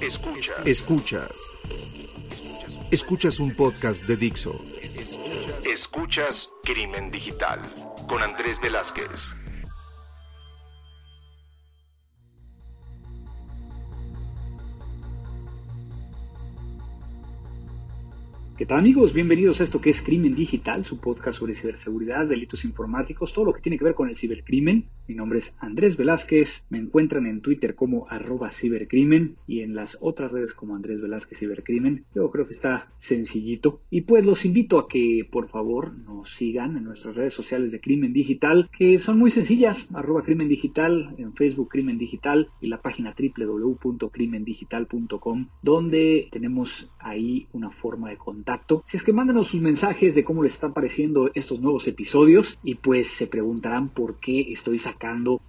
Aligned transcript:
Escuchas. 0.00 0.64
Escuchas. 0.64 1.52
Escuchas 2.92 3.40
un 3.40 3.56
podcast 3.56 4.04
de 4.04 4.16
Dixo. 4.16 4.64
Escuchas 5.64 6.48
Crimen 6.62 7.10
Digital 7.10 7.60
con 8.08 8.22
Andrés 8.22 8.60
Velázquez. 8.62 9.08
¿Qué 18.56 18.66
tal 18.66 18.78
amigos? 18.78 19.12
Bienvenidos 19.12 19.60
a 19.60 19.64
esto 19.64 19.80
que 19.80 19.90
es 19.90 20.00
Crimen 20.00 20.36
Digital, 20.36 20.84
su 20.84 21.00
podcast 21.00 21.40
sobre 21.40 21.56
ciberseguridad, 21.56 22.26
delitos 22.26 22.64
informáticos, 22.64 23.32
todo 23.32 23.46
lo 23.46 23.52
que 23.52 23.60
tiene 23.60 23.76
que 23.76 23.84
ver 23.84 23.94
con 23.94 24.08
el 24.08 24.16
cibercrimen. 24.16 24.88
Mi 25.08 25.14
nombre 25.14 25.38
es 25.38 25.56
Andrés 25.58 25.96
Velázquez, 25.96 26.66
me 26.68 26.76
encuentran 26.76 27.24
en 27.24 27.40
Twitter 27.40 27.74
como 27.74 28.06
arroba 28.10 28.50
cibercrimen 28.50 29.36
y 29.46 29.62
en 29.62 29.74
las 29.74 29.96
otras 30.02 30.30
redes 30.30 30.52
como 30.52 30.76
Andrés 30.76 31.00
Velázquez 31.00 31.38
Cibercrimen. 31.38 32.04
Yo 32.14 32.30
creo 32.30 32.46
que 32.46 32.52
está 32.52 32.92
sencillito. 32.98 33.80
Y 33.88 34.02
pues 34.02 34.26
los 34.26 34.44
invito 34.44 34.78
a 34.78 34.86
que 34.86 35.26
por 35.32 35.48
favor 35.48 35.96
nos 35.96 36.34
sigan 36.34 36.76
en 36.76 36.84
nuestras 36.84 37.16
redes 37.16 37.32
sociales 37.32 37.72
de 37.72 37.80
Crimen 37.80 38.12
Digital, 38.12 38.68
que 38.76 38.98
son 38.98 39.18
muy 39.18 39.30
sencillas, 39.30 39.88
arroba 39.94 40.24
Crimen 40.24 40.48
Digital, 40.48 41.14
en 41.16 41.32
Facebook 41.32 41.70
Crimen 41.70 41.96
Digital 41.96 42.50
y 42.60 42.66
la 42.66 42.82
página 42.82 43.14
www.crimendigital.com, 43.18 45.48
donde 45.62 46.28
tenemos 46.30 46.92
ahí 46.98 47.46
una 47.54 47.70
forma 47.70 48.10
de 48.10 48.18
contacto 48.18 48.84
si 48.86 48.98
es 48.98 49.04
que 49.04 49.14
mándenos 49.14 49.48
sus 49.48 49.62
mensajes 49.62 50.14
de 50.14 50.22
cómo 50.22 50.42
les 50.42 50.52
están 50.52 50.74
pareciendo 50.74 51.30
estos 51.34 51.62
nuevos 51.62 51.88
episodios 51.88 52.58
y 52.62 52.74
pues 52.74 53.08
se 53.08 53.26
preguntarán 53.26 53.88
por 53.88 54.20
qué 54.20 54.52
estoy 54.52 54.76
sacando 54.76 54.97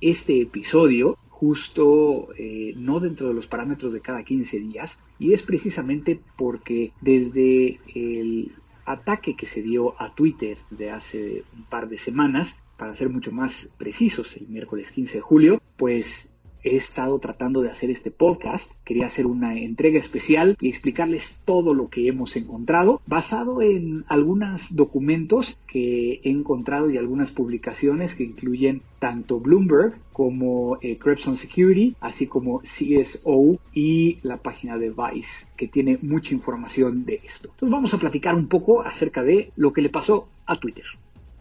este 0.02 0.42
episodio 0.42 1.18
justo 1.30 2.34
eh, 2.38 2.74
no 2.76 3.00
dentro 3.00 3.30
de 3.30 3.34
los 3.34 3.48
parámetros 3.48 3.94
de 3.94 4.02
cada 4.02 4.24
15 4.24 4.60
días 4.60 5.00
y 5.20 5.34
es 5.34 5.44
precisamente 5.44 6.20
porque 6.38 6.92
desde 7.02 7.80
el 7.96 8.52
ataque 8.86 9.36
que 9.36 9.46
se 9.46 9.62
dio 9.62 10.02
a 10.02 10.14
Twitter 10.16 10.58
de 10.70 10.92
hace 10.92 11.44
un 11.56 11.64
par 11.66 11.88
de 11.90 11.98
semanas, 11.98 12.62
para 12.78 12.96
ser 12.96 13.10
mucho 13.10 13.32
más 13.32 13.70
precisos, 13.78 14.36
el 14.38 14.48
miércoles 14.48 14.92
15 14.92 15.18
de 15.18 15.22
julio, 15.22 15.62
pues 15.78 16.30
he 16.64 16.76
estado 16.76 17.20
tratando 17.20 17.62
de 17.62 17.70
hacer 17.70 17.90
este 17.90 18.12
podcast. 18.12 18.72
Quería 18.84 19.06
hacer 19.06 19.26
una 19.26 19.56
entrega 19.58 20.00
especial 20.00 20.58
y 20.60 20.70
explicarles 20.70 21.42
todo 21.46 21.74
lo 21.74 21.90
que 21.90 22.08
hemos 22.08 22.36
encontrado, 22.36 23.02
basado 23.06 23.62
en 23.62 24.06
algunos 24.08 24.76
documentos 24.76 25.58
que 25.68 26.22
he 26.24 26.30
encontrado 26.30 26.90
y 26.90 26.98
algunas 26.98 27.32
publicaciones 27.32 28.16
que 28.16 28.24
incluyen 28.24 28.82
tanto 29.00 29.40
Bloomberg 29.40 29.96
como 30.12 30.78
eh, 30.82 31.00
Security, 31.36 31.96
así 32.02 32.28
como 32.28 32.62
CSO 32.62 33.60
y 33.74 34.20
la 34.24 34.38
página 34.38 34.78
de 34.78 34.90
Vice, 34.90 35.48
que 35.56 35.68
tiene 35.68 35.98
mucha 36.02 36.34
información 36.34 37.06
de 37.06 37.22
esto. 37.24 37.50
Entonces 37.52 37.72
vamos 37.72 37.94
a 37.94 38.00
platicar 38.00 38.36
un 38.36 38.48
poco 38.48 38.82
acerca 38.82 39.24
de 39.24 39.52
lo 39.56 39.72
que 39.72 39.82
le 39.82 39.90
pasó 39.90 40.28
a 40.46 40.56
Twitter. 40.56 40.86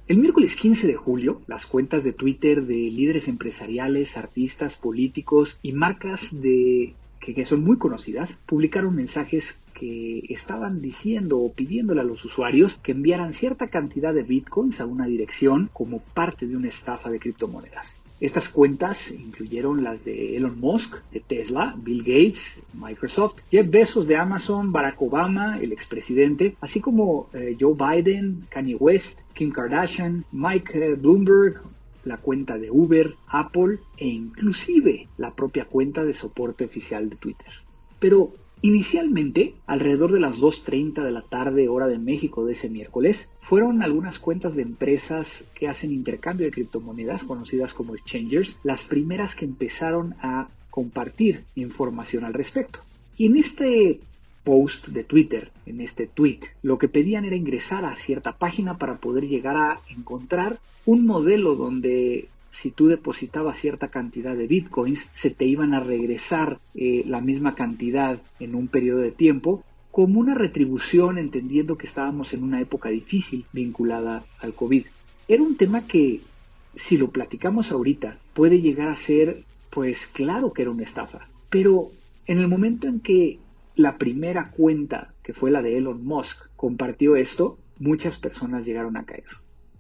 El 0.09 0.17
miércoles 0.17 0.57
15 0.57 0.87
de 0.87 0.95
julio, 0.95 1.43
las 1.47 1.67
cuentas 1.67 2.03
de 2.03 2.15
Twitter 2.15 2.65
de 2.65 2.75
líderes 2.75 3.29
empresariales, 3.29 4.17
artistas, 4.17 4.77
políticos 4.77 5.59
y 5.61 5.73
marcas 5.73 6.41
de 6.41 6.95
que, 7.21 7.45
son 7.45 7.63
muy 7.63 7.77
conocidas 7.77 8.41
publicaron 8.47 8.95
mensajes 8.95 9.61
que 9.75 10.23
estaban 10.31 10.81
diciendo 10.81 11.39
o 11.39 11.53
pidiéndole 11.53 12.01
a 12.01 12.05
los 12.05 12.25
usuarios 12.25 12.79
que 12.83 12.93
enviaran 12.93 13.35
cierta 13.35 13.69
cantidad 13.69 14.15
de 14.15 14.23
bitcoins 14.23 14.81
a 14.81 14.87
una 14.87 15.07
dirección 15.07 15.69
como 15.75 16.01
parte 16.01 16.47
de 16.47 16.57
una 16.57 16.69
estafa 16.69 17.11
de 17.11 17.21
criptomonedas. 17.21 17.98
Estas 18.21 18.49
cuentas 18.49 19.13
incluyeron 19.13 19.85
las 19.85 20.05
de 20.05 20.37
Elon 20.37 20.59
Musk, 20.59 20.97
de 21.13 21.21
Tesla, 21.21 21.75
Bill 21.79 22.03
Gates, 22.03 22.61
Microsoft, 22.75 23.43
Jeff 23.49 23.71
Bezos 23.71 24.09
de 24.09 24.17
Amazon, 24.17 24.73
Barack 24.73 25.01
Obama, 25.01 25.59
el 25.61 25.73
expresidente, 25.73 26.57
así 26.61 26.81
como 26.81 27.29
eh, 27.33 27.57
Joe 27.59 27.75
Biden, 27.75 28.47
Kanye 28.49 28.75
West, 28.75 29.21
Kim 29.35 29.53
Kardashian, 29.53 30.25
Mike 30.33 30.73
eh, 30.75 30.95
Bloomberg, 30.95 31.63
la 32.05 32.17
cuenta 32.17 32.59
de 32.59 32.71
Uber, 32.71 33.15
Apple 33.29 33.79
e 33.97 34.09
inclusive 34.09 35.07
la 35.17 35.33
propia 35.35 35.67
cuenta 35.67 36.05
de 36.05 36.15
soporte 36.15 36.65
oficial 36.65 37.09
de 37.09 37.17
Twitter. 37.17 37.53
Pero 38.01 38.33
Inicialmente, 38.61 39.55
alrededor 39.67 40.13
de 40.13 40.21
las 40.21 40.41
2.30 40.41 41.05
de 41.05 41.13
la 41.13 41.23
tarde 41.23 41.69
hora 41.69 41.87
de 41.87 41.99
México 41.99 42.45
de 42.45 42.55
ese 42.55 42.69
miércoles, 42.69 43.31
fueron 43.41 43.83
algunas 43.83 44.19
cuentas 44.19 44.57
de 44.57 44.63
empresas 44.63 45.49
que 45.55 45.69
hacen 45.69 45.93
intercambio 45.93 46.47
de 46.47 46.53
criptomonedas, 46.53 47.23
conocidas 47.23 47.73
como 47.73 47.95
exchangers, 47.95 48.59
las 48.65 48.83
primeras 48.85 49.37
que 49.37 49.45
empezaron 49.45 50.15
a 50.21 50.49
compartir 50.71 51.45
información 51.55 52.25
al 52.25 52.35
respecto. 52.35 52.81
Y 53.17 53.27
en 53.27 53.37
este 53.37 54.01
post 54.43 54.89
de 54.89 55.05
Twitter, 55.05 55.53
en 55.67 55.81
este 55.81 56.07
tweet, 56.07 56.41
lo 56.63 56.79
que 56.79 56.89
pedían 56.89 57.25
era 57.25 57.37
ingresar 57.37 57.85
a 57.85 57.95
cierta 57.95 58.39
página 58.39 58.79
para 58.79 58.99
poder 58.99 59.29
llegar 59.29 59.57
a 59.57 59.81
encontrar 59.89 60.59
un 60.85 61.05
modelo 61.07 61.55
donde 61.55 62.29
si 62.61 62.73
tú 62.73 62.89
depositabas 62.89 63.57
cierta 63.57 63.89
cantidad 63.89 64.35
de 64.37 64.49
bitcoins, 64.49 65.09
se 65.13 65.31
te 65.31 65.45
iban 65.45 65.75
a 65.75 65.81
regresar 65.81 66.59
eh, 66.75 67.05
la 67.07 67.21
misma 67.21 67.55
cantidad 67.55 68.21
en 68.41 68.57
un 68.57 68.67
periodo 68.67 68.99
de 68.99 69.13
tiempo 69.13 69.63
como 69.93 70.19
una 70.19 70.35
retribución 70.35 71.19
entendiendo 71.19 71.79
que 71.79 71.87
estábamos 71.87 72.35
en 72.35 72.43
una 72.43 72.61
época 72.61 72.89
difícil 72.89 73.47
vinculada 73.53 74.25
al 74.41 74.55
COVID. 74.55 74.87
Era 75.29 75.43
un 75.43 75.57
tema 75.57 75.87
que, 75.87 76.21
si 76.75 76.97
lo 76.97 77.11
platicamos 77.11 77.71
ahorita, 77.71 78.19
puede 78.35 78.61
llegar 78.61 78.89
a 78.89 78.97
ser, 78.97 79.45
pues 79.71 80.07
claro 80.07 80.53
que 80.53 80.63
era 80.63 80.71
una 80.73 80.83
estafa. 80.83 81.29
Pero 81.51 81.93
en 82.27 82.39
el 82.39 82.49
momento 82.49 82.89
en 82.89 83.01
que 83.01 83.39
la 83.77 83.99
primera 83.99 84.51
cuenta, 84.51 85.15
que 85.23 85.33
fue 85.33 85.53
la 85.53 85.63
de 85.63 85.79
Elon 85.79 86.05
Musk, 86.05 86.49
compartió 86.57 87.15
esto, 87.15 87.57
muchas 87.79 88.19
personas 88.19 88.67
llegaron 88.67 88.97
a 88.97 89.05
caer. 89.05 89.25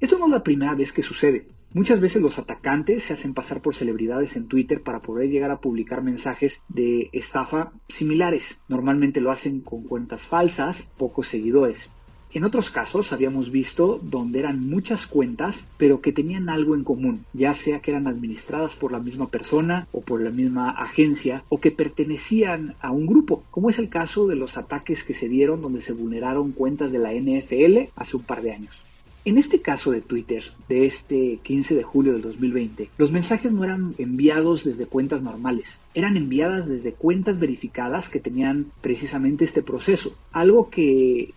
Esto 0.00 0.16
no 0.18 0.26
es 0.26 0.32
la 0.32 0.44
primera 0.44 0.74
vez 0.74 0.92
que 0.92 1.02
sucede. 1.02 1.46
Muchas 1.74 2.00
veces 2.00 2.22
los 2.22 2.38
atacantes 2.38 3.02
se 3.02 3.12
hacen 3.12 3.34
pasar 3.34 3.60
por 3.60 3.74
celebridades 3.74 4.36
en 4.36 4.48
Twitter 4.48 4.82
para 4.82 5.00
poder 5.00 5.28
llegar 5.28 5.50
a 5.50 5.60
publicar 5.60 6.02
mensajes 6.02 6.62
de 6.68 7.10
estafa 7.12 7.72
similares. 7.90 8.58
Normalmente 8.68 9.20
lo 9.20 9.30
hacen 9.30 9.60
con 9.60 9.82
cuentas 9.82 10.22
falsas, 10.22 10.88
pocos 10.96 11.28
seguidores. 11.28 11.90
En 12.32 12.44
otros 12.44 12.70
casos 12.70 13.12
habíamos 13.12 13.50
visto 13.50 14.00
donde 14.02 14.38
eran 14.38 14.66
muchas 14.66 15.06
cuentas, 15.06 15.68
pero 15.76 16.00
que 16.00 16.12
tenían 16.12 16.48
algo 16.48 16.74
en 16.74 16.84
común, 16.84 17.26
ya 17.34 17.52
sea 17.52 17.80
que 17.80 17.90
eran 17.90 18.06
administradas 18.06 18.74
por 18.76 18.90
la 18.90 18.98
misma 18.98 19.28
persona 19.28 19.88
o 19.92 20.00
por 20.00 20.22
la 20.22 20.30
misma 20.30 20.70
agencia, 20.70 21.44
o 21.50 21.60
que 21.60 21.70
pertenecían 21.70 22.76
a 22.80 22.92
un 22.92 23.06
grupo, 23.06 23.44
como 23.50 23.68
es 23.68 23.78
el 23.78 23.90
caso 23.90 24.26
de 24.26 24.36
los 24.36 24.56
ataques 24.56 25.04
que 25.04 25.14
se 25.14 25.28
dieron 25.28 25.60
donde 25.60 25.82
se 25.82 25.92
vulneraron 25.92 26.52
cuentas 26.52 26.92
de 26.92 26.98
la 26.98 27.12
NFL 27.12 27.90
hace 27.94 28.16
un 28.16 28.22
par 28.22 28.40
de 28.40 28.52
años. 28.52 28.87
En 29.28 29.36
este 29.36 29.60
caso 29.60 29.90
de 29.90 30.00
Twitter, 30.00 30.42
de 30.70 30.86
este 30.86 31.38
15 31.42 31.74
de 31.74 31.82
julio 31.82 32.14
del 32.14 32.22
2020, 32.22 32.88
los 32.96 33.12
mensajes 33.12 33.52
no 33.52 33.62
eran 33.62 33.94
enviados 33.98 34.64
desde 34.64 34.86
cuentas 34.86 35.20
normales, 35.20 35.78
eran 35.92 36.16
enviadas 36.16 36.66
desde 36.66 36.94
cuentas 36.94 37.38
verificadas 37.38 38.08
que 38.08 38.20
tenían 38.20 38.72
precisamente 38.80 39.44
este 39.44 39.62
proceso, 39.62 40.16
algo 40.32 40.70
que 40.70 41.34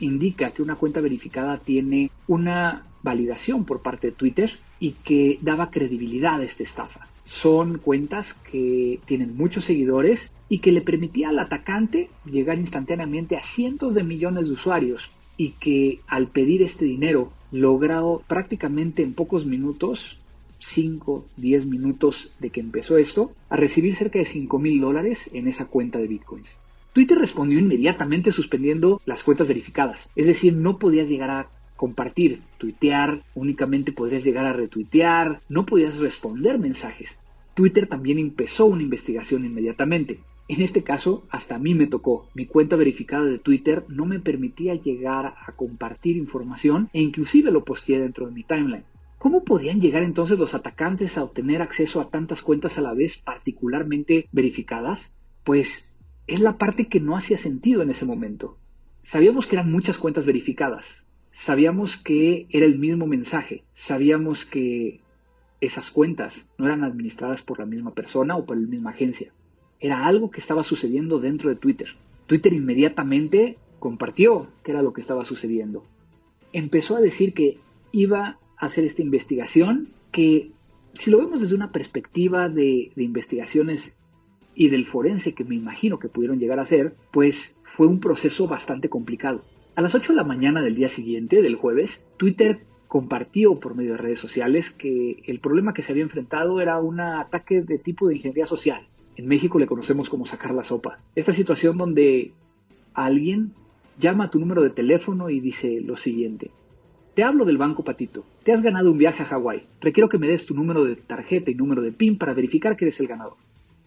indica 0.00 0.50
que 0.50 0.60
una 0.60 0.76
cuenta 0.76 1.00
verificada 1.00 1.56
tiene 1.56 2.10
una 2.28 2.84
validación 3.02 3.64
por 3.64 3.80
parte 3.80 4.08
de 4.08 4.16
Twitter 4.16 4.50
y 4.78 4.92
que 5.02 5.38
daba 5.40 5.70
credibilidad 5.70 6.40
a 6.40 6.44
esta 6.44 6.62
estafa. 6.62 7.08
Son 7.24 7.78
cuentas 7.78 8.34
que 8.34 9.00
tienen 9.06 9.34
muchos 9.34 9.64
seguidores 9.64 10.30
y 10.50 10.58
que 10.58 10.72
le 10.72 10.82
permitía 10.82 11.30
al 11.30 11.38
atacante 11.38 12.10
llegar 12.26 12.58
instantáneamente 12.58 13.38
a 13.38 13.42
cientos 13.42 13.94
de 13.94 14.04
millones 14.04 14.48
de 14.48 14.52
usuarios 14.52 15.10
y 15.40 15.52
que 15.52 16.00
al 16.06 16.26
pedir 16.26 16.60
este 16.60 16.84
dinero 16.84 17.32
logrado 17.50 18.22
prácticamente 18.28 19.02
en 19.02 19.14
pocos 19.14 19.46
minutos 19.46 20.18
5, 20.58 21.24
10 21.38 21.64
minutos 21.64 22.30
de 22.40 22.50
que 22.50 22.60
empezó 22.60 22.98
esto, 22.98 23.32
a 23.48 23.56
recibir 23.56 23.94
cerca 23.94 24.18
de 24.18 24.26
5 24.26 24.58
mil 24.58 24.78
dólares 24.82 25.30
en 25.32 25.48
esa 25.48 25.64
cuenta 25.64 25.98
de 25.98 26.08
bitcoins. 26.08 26.58
Twitter 26.92 27.16
respondió 27.16 27.58
inmediatamente 27.58 28.32
suspendiendo 28.32 29.00
las 29.06 29.22
cuentas 29.22 29.48
verificadas, 29.48 30.10
es 30.14 30.26
decir, 30.26 30.52
no 30.52 30.78
podías 30.78 31.08
llegar 31.08 31.30
a 31.30 31.46
compartir, 31.74 32.42
tuitear, 32.58 33.22
únicamente 33.34 33.92
podrías 33.92 34.22
llegar 34.22 34.44
a 34.44 34.52
retuitear, 34.52 35.40
no 35.48 35.64
podías 35.64 36.00
responder 36.00 36.58
mensajes. 36.58 37.16
Twitter 37.54 37.86
también 37.86 38.18
empezó 38.18 38.66
una 38.66 38.82
investigación 38.82 39.46
inmediatamente. 39.46 40.18
En 40.52 40.62
este 40.62 40.82
caso, 40.82 41.22
hasta 41.30 41.54
a 41.54 41.58
mí 41.60 41.76
me 41.76 41.86
tocó. 41.86 42.28
Mi 42.34 42.44
cuenta 42.44 42.74
verificada 42.74 43.22
de 43.22 43.38
Twitter 43.38 43.84
no 43.86 44.04
me 44.04 44.18
permitía 44.18 44.74
llegar 44.74 45.26
a 45.46 45.52
compartir 45.52 46.16
información 46.16 46.90
e 46.92 47.00
inclusive 47.00 47.52
lo 47.52 47.64
posteé 47.64 48.00
dentro 48.00 48.26
de 48.26 48.32
mi 48.32 48.42
timeline. 48.42 48.82
¿Cómo 49.18 49.44
podían 49.44 49.80
llegar 49.80 50.02
entonces 50.02 50.40
los 50.40 50.54
atacantes 50.54 51.16
a 51.16 51.22
obtener 51.22 51.62
acceso 51.62 52.00
a 52.00 52.10
tantas 52.10 52.42
cuentas 52.42 52.78
a 52.78 52.80
la 52.80 52.94
vez 52.94 53.18
particularmente 53.18 54.28
verificadas? 54.32 55.12
Pues 55.44 55.94
es 56.26 56.40
la 56.40 56.58
parte 56.58 56.88
que 56.88 56.98
no 56.98 57.16
hacía 57.16 57.38
sentido 57.38 57.82
en 57.82 57.90
ese 57.90 58.04
momento. 58.04 58.58
Sabíamos 59.04 59.46
que 59.46 59.54
eran 59.54 59.70
muchas 59.70 59.98
cuentas 59.98 60.26
verificadas, 60.26 61.04
sabíamos 61.30 61.96
que 61.96 62.48
era 62.50 62.66
el 62.66 62.76
mismo 62.76 63.06
mensaje, 63.06 63.62
sabíamos 63.74 64.46
que 64.46 64.98
esas 65.60 65.92
cuentas 65.92 66.50
no 66.58 66.66
eran 66.66 66.82
administradas 66.82 67.40
por 67.40 67.60
la 67.60 67.66
misma 67.66 67.94
persona 67.94 68.36
o 68.36 68.44
por 68.44 68.56
la 68.56 68.66
misma 68.66 68.90
agencia. 68.90 69.32
Era 69.80 70.06
algo 70.06 70.30
que 70.30 70.40
estaba 70.40 70.62
sucediendo 70.62 71.18
dentro 71.18 71.50
de 71.50 71.56
Twitter. 71.56 71.88
Twitter 72.26 72.52
inmediatamente 72.52 73.56
compartió 73.78 74.48
qué 74.62 74.72
era 74.72 74.82
lo 74.82 74.92
que 74.92 75.00
estaba 75.00 75.24
sucediendo. 75.24 75.84
Empezó 76.52 76.96
a 76.96 77.00
decir 77.00 77.32
que 77.32 77.58
iba 77.92 78.38
a 78.56 78.66
hacer 78.66 78.84
esta 78.84 79.02
investigación 79.02 79.88
que 80.12 80.50
si 80.94 81.10
lo 81.10 81.18
vemos 81.18 81.40
desde 81.40 81.54
una 81.54 81.72
perspectiva 81.72 82.48
de, 82.48 82.92
de 82.94 83.02
investigaciones 83.02 83.96
y 84.54 84.68
del 84.68 84.86
forense 84.86 85.34
que 85.34 85.44
me 85.44 85.54
imagino 85.54 85.98
que 85.98 86.08
pudieron 86.08 86.38
llegar 86.38 86.58
a 86.58 86.64
ser, 86.64 86.94
pues 87.12 87.56
fue 87.64 87.86
un 87.86 88.00
proceso 88.00 88.46
bastante 88.46 88.88
complicado. 88.88 89.42
A 89.74 89.82
las 89.82 89.94
8 89.94 90.12
de 90.12 90.16
la 90.16 90.24
mañana 90.24 90.60
del 90.60 90.74
día 90.74 90.88
siguiente, 90.88 91.40
del 91.40 91.54
jueves, 91.54 92.04
Twitter 92.16 92.60
compartió 92.88 93.60
por 93.60 93.76
medio 93.76 93.92
de 93.92 93.98
redes 93.98 94.18
sociales 94.18 94.70
que 94.70 95.22
el 95.26 95.38
problema 95.38 95.72
que 95.72 95.82
se 95.82 95.92
había 95.92 96.02
enfrentado 96.02 96.60
era 96.60 96.80
un 96.80 97.00
ataque 97.00 97.62
de 97.62 97.78
tipo 97.78 98.08
de 98.08 98.16
ingeniería 98.16 98.46
social. 98.46 98.88
En 99.16 99.26
México 99.26 99.58
le 99.58 99.66
conocemos 99.66 100.08
como 100.08 100.26
sacar 100.26 100.54
la 100.54 100.62
sopa. 100.62 100.98
Esta 101.14 101.32
situación 101.32 101.76
donde 101.76 102.32
alguien 102.94 103.52
llama 103.98 104.24
a 104.24 104.30
tu 104.30 104.38
número 104.38 104.62
de 104.62 104.70
teléfono 104.70 105.30
y 105.30 105.40
dice 105.40 105.80
lo 105.80 105.96
siguiente. 105.96 106.50
Te 107.14 107.24
hablo 107.24 107.44
del 107.44 107.58
Banco 107.58 107.84
Patito. 107.84 108.24
Te 108.44 108.52
has 108.52 108.62
ganado 108.62 108.90
un 108.90 108.98
viaje 108.98 109.22
a 109.22 109.26
Hawái. 109.26 109.64
Requiero 109.80 110.08
que 110.08 110.18
me 110.18 110.28
des 110.28 110.46
tu 110.46 110.54
número 110.54 110.84
de 110.84 110.96
tarjeta 110.96 111.50
y 111.50 111.54
número 111.54 111.82
de 111.82 111.92
PIN 111.92 112.16
para 112.16 112.34
verificar 112.34 112.76
que 112.76 112.86
eres 112.86 113.00
el 113.00 113.08
ganador. 113.08 113.36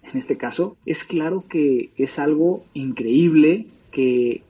En 0.03 0.17
este 0.17 0.37
caso, 0.37 0.77
es 0.85 1.03
claro 1.03 1.45
que 1.49 1.91
es 1.97 2.19
algo 2.19 2.63
increíble 2.73 3.67
que 3.91 4.43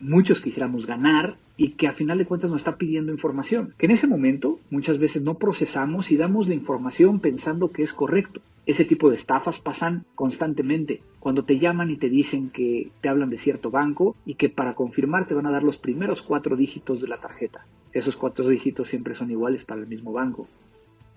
muchos 0.00 0.40
quisiéramos 0.40 0.86
ganar 0.86 1.36
y 1.56 1.72
que 1.72 1.86
a 1.86 1.92
final 1.92 2.18
de 2.18 2.26
cuentas 2.26 2.50
nos 2.50 2.60
está 2.60 2.76
pidiendo 2.76 3.12
información, 3.12 3.74
que 3.78 3.86
en 3.86 3.92
ese 3.92 4.06
momento 4.06 4.60
muchas 4.70 4.98
veces 4.98 5.22
no 5.22 5.34
procesamos 5.34 6.10
y 6.10 6.16
damos 6.16 6.48
la 6.48 6.54
información 6.54 7.20
pensando 7.20 7.70
que 7.70 7.82
es 7.82 7.92
correcto. 7.92 8.40
Ese 8.66 8.84
tipo 8.84 9.08
de 9.08 9.14
estafas 9.14 9.60
pasan 9.60 10.04
constantemente. 10.14 11.00
Cuando 11.20 11.44
te 11.44 11.58
llaman 11.58 11.90
y 11.90 11.96
te 11.96 12.08
dicen 12.08 12.50
que 12.50 12.90
te 13.00 13.08
hablan 13.08 13.30
de 13.30 13.38
cierto 13.38 13.70
banco 13.70 14.16
y 14.26 14.34
que 14.34 14.48
para 14.48 14.74
confirmar 14.74 15.26
te 15.26 15.34
van 15.34 15.46
a 15.46 15.52
dar 15.52 15.62
los 15.62 15.78
primeros 15.78 16.20
cuatro 16.22 16.56
dígitos 16.56 17.00
de 17.00 17.08
la 17.08 17.20
tarjeta. 17.20 17.64
Esos 17.92 18.16
cuatro 18.16 18.48
dígitos 18.48 18.88
siempre 18.88 19.14
son 19.14 19.30
iguales 19.30 19.64
para 19.64 19.80
el 19.80 19.86
mismo 19.86 20.12
banco. 20.12 20.48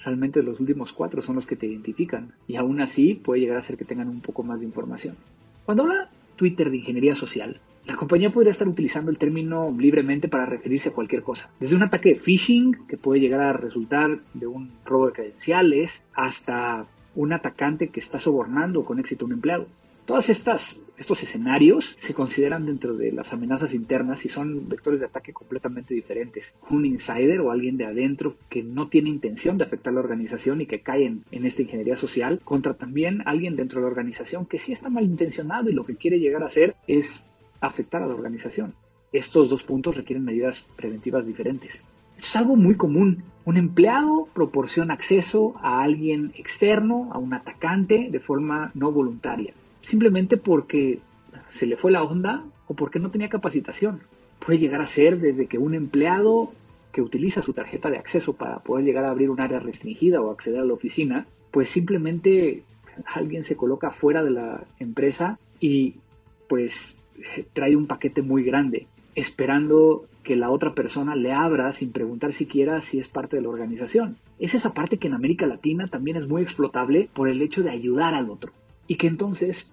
Realmente 0.05 0.43
los 0.43 0.59
últimos 0.59 0.93
cuatro 0.93 1.21
son 1.21 1.35
los 1.35 1.45
que 1.45 1.57
te 1.57 1.67
identifican 1.67 2.33
y 2.47 2.55
aún 2.55 2.79
así 2.79 3.15
puede 3.15 3.41
llegar 3.41 3.57
a 3.57 3.63
ser 3.63 3.77
que 3.77 3.83
tengan 3.83 4.07
un 4.07 4.21
poco 4.21 4.43
más 4.43 4.59
de 4.59 4.65
información. 4.65 5.15
Cuando 5.65 5.83
habla 5.83 6.09
Twitter 6.37 6.69
de 6.69 6.77
ingeniería 6.77 7.15
social, 7.15 7.59
la 7.85 7.95
compañía 7.95 8.31
podría 8.31 8.51
estar 8.51 8.67
utilizando 8.67 9.11
el 9.11 9.17
término 9.17 9.75
libremente 9.77 10.27
para 10.27 10.45
referirse 10.45 10.89
a 10.89 10.93
cualquier 10.93 11.23
cosa, 11.23 11.49
desde 11.59 11.75
un 11.75 11.83
ataque 11.83 12.09
de 12.09 12.19
phishing 12.19 12.87
que 12.87 12.97
puede 12.97 13.19
llegar 13.19 13.41
a 13.41 13.53
resultar 13.53 14.19
de 14.33 14.47
un 14.47 14.71
robo 14.85 15.07
de 15.07 15.13
credenciales 15.13 16.03
hasta 16.13 16.85
un 17.15 17.33
atacante 17.33 17.89
que 17.89 17.99
está 17.99 18.19
sobornando 18.19 18.85
con 18.85 18.99
éxito 18.99 19.25
a 19.25 19.27
un 19.27 19.33
empleado. 19.33 19.67
Todos 20.09 20.27
estos 20.29 20.81
escenarios 21.21 21.95
se 21.99 22.15
consideran 22.15 22.65
dentro 22.65 22.95
de 22.95 23.11
las 23.11 23.31
amenazas 23.31 23.75
internas 23.75 24.25
y 24.25 24.29
son 24.29 24.67
vectores 24.67 24.99
de 24.99 25.05
ataque 25.05 25.33
completamente 25.33 25.93
diferentes. 25.93 26.51
Un 26.71 26.83
insider 26.87 27.41
o 27.41 27.51
alguien 27.51 27.77
de 27.77 27.85
adentro 27.85 28.35
que 28.49 28.63
no 28.63 28.87
tiene 28.89 29.09
intención 29.09 29.59
de 29.59 29.65
afectar 29.65 29.91
a 29.91 29.93
la 29.93 29.99
organización 29.99 30.61
y 30.61 30.65
que 30.65 30.81
cae 30.81 31.05
en, 31.05 31.23
en 31.29 31.45
esta 31.45 31.61
ingeniería 31.61 31.95
social, 31.95 32.41
contra 32.43 32.73
también 32.73 33.21
alguien 33.27 33.55
dentro 33.55 33.79
de 33.79 33.83
la 33.83 33.91
organización 33.91 34.47
que 34.47 34.57
sí 34.57 34.71
está 34.71 34.89
malintencionado 34.89 35.69
y 35.69 35.73
lo 35.73 35.85
que 35.85 35.95
quiere 35.95 36.19
llegar 36.19 36.41
a 36.41 36.47
hacer 36.47 36.75
es 36.87 37.23
afectar 37.61 38.01
a 38.03 38.07
la 38.07 38.13
organización. 38.13 38.73
Estos 39.11 39.49
dos 39.49 39.63
puntos 39.63 39.95
requieren 39.95 40.23
medidas 40.23 40.67
preventivas 40.75 41.25
diferentes. 41.25 41.75
Esto 42.17 42.27
es 42.27 42.35
algo 42.35 42.55
muy 42.55 42.75
común. 42.75 43.23
Un 43.45 43.57
empleado 43.57 44.27
proporciona 44.33 44.93
acceso 44.93 45.55
a 45.61 45.81
alguien 45.81 46.31
externo, 46.35 47.09
a 47.11 47.17
un 47.17 47.33
atacante, 47.33 48.09
de 48.11 48.19
forma 48.19 48.71
no 48.75 48.91
voluntaria, 48.91 49.53
simplemente 49.81 50.37
porque 50.37 50.99
se 51.49 51.65
le 51.65 51.77
fue 51.77 51.91
la 51.91 52.03
onda 52.03 52.43
o 52.67 52.75
porque 52.75 52.99
no 52.99 53.09
tenía 53.09 53.29
capacitación. 53.29 54.01
Puede 54.45 54.59
llegar 54.59 54.81
a 54.81 54.85
ser 54.85 55.19
desde 55.19 55.47
que 55.47 55.57
un 55.57 55.73
empleado 55.73 56.51
que 56.91 57.01
utiliza 57.01 57.41
su 57.41 57.53
tarjeta 57.53 57.89
de 57.89 57.97
acceso 57.97 58.33
para 58.33 58.59
poder 58.59 58.85
llegar 58.85 59.05
a 59.05 59.11
abrir 59.11 59.29
un 59.29 59.39
área 59.39 59.59
restringida 59.59 60.21
o 60.21 60.31
acceder 60.31 60.59
a 60.59 60.65
la 60.65 60.73
oficina, 60.73 61.25
pues 61.51 61.69
simplemente 61.69 62.63
alguien 63.05 63.43
se 63.43 63.55
coloca 63.55 63.91
fuera 63.91 64.23
de 64.23 64.31
la 64.31 64.63
empresa 64.79 65.39
y 65.59 65.95
pues 66.47 66.95
trae 67.53 67.75
un 67.75 67.87
paquete 67.87 68.21
muy 68.21 68.43
grande, 68.43 68.87
esperando 69.15 70.05
que 70.23 70.35
la 70.35 70.49
otra 70.51 70.73
persona 70.73 71.15
le 71.15 71.31
abra 71.31 71.73
sin 71.73 71.91
preguntar 71.91 72.33
siquiera 72.33 72.81
si 72.81 72.99
es 72.99 73.07
parte 73.09 73.35
de 73.35 73.41
la 73.41 73.49
organización. 73.49 74.17
Es 74.37 74.53
esa 74.53 74.73
parte 74.73 74.97
que 74.97 75.07
en 75.07 75.13
América 75.13 75.45
Latina 75.45 75.87
también 75.87 76.17
es 76.17 76.27
muy 76.27 76.41
explotable 76.41 77.09
por 77.13 77.29
el 77.29 77.41
hecho 77.41 77.63
de 77.63 77.71
ayudar 77.71 78.13
al 78.13 78.29
otro. 78.29 78.51
Y 78.87 78.95
que 78.95 79.07
entonces, 79.07 79.71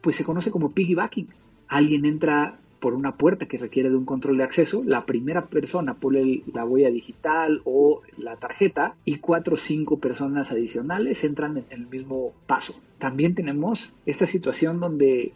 pues 0.00 0.16
se 0.16 0.24
conoce 0.24 0.50
como 0.50 0.72
piggybacking. 0.72 1.28
Alguien 1.68 2.04
entra 2.04 2.58
por 2.82 2.94
una 2.94 3.16
puerta 3.16 3.46
que 3.46 3.58
requiere 3.58 3.90
de 3.90 3.96
un 3.96 4.04
control 4.04 4.38
de 4.38 4.42
acceso, 4.42 4.82
la 4.84 5.06
primera 5.06 5.46
persona 5.46 5.94
pone 5.94 6.42
la 6.52 6.64
huella 6.64 6.90
digital 6.90 7.62
o 7.64 8.02
la 8.18 8.36
tarjeta 8.36 8.96
y 9.04 9.18
cuatro 9.18 9.54
o 9.54 9.56
cinco 9.56 10.00
personas 10.00 10.50
adicionales 10.50 11.22
entran 11.22 11.56
en 11.58 11.66
el 11.70 11.86
mismo 11.86 12.32
paso. 12.48 12.74
También 12.98 13.36
tenemos 13.36 13.94
esta 14.04 14.26
situación 14.26 14.80
donde 14.80 15.32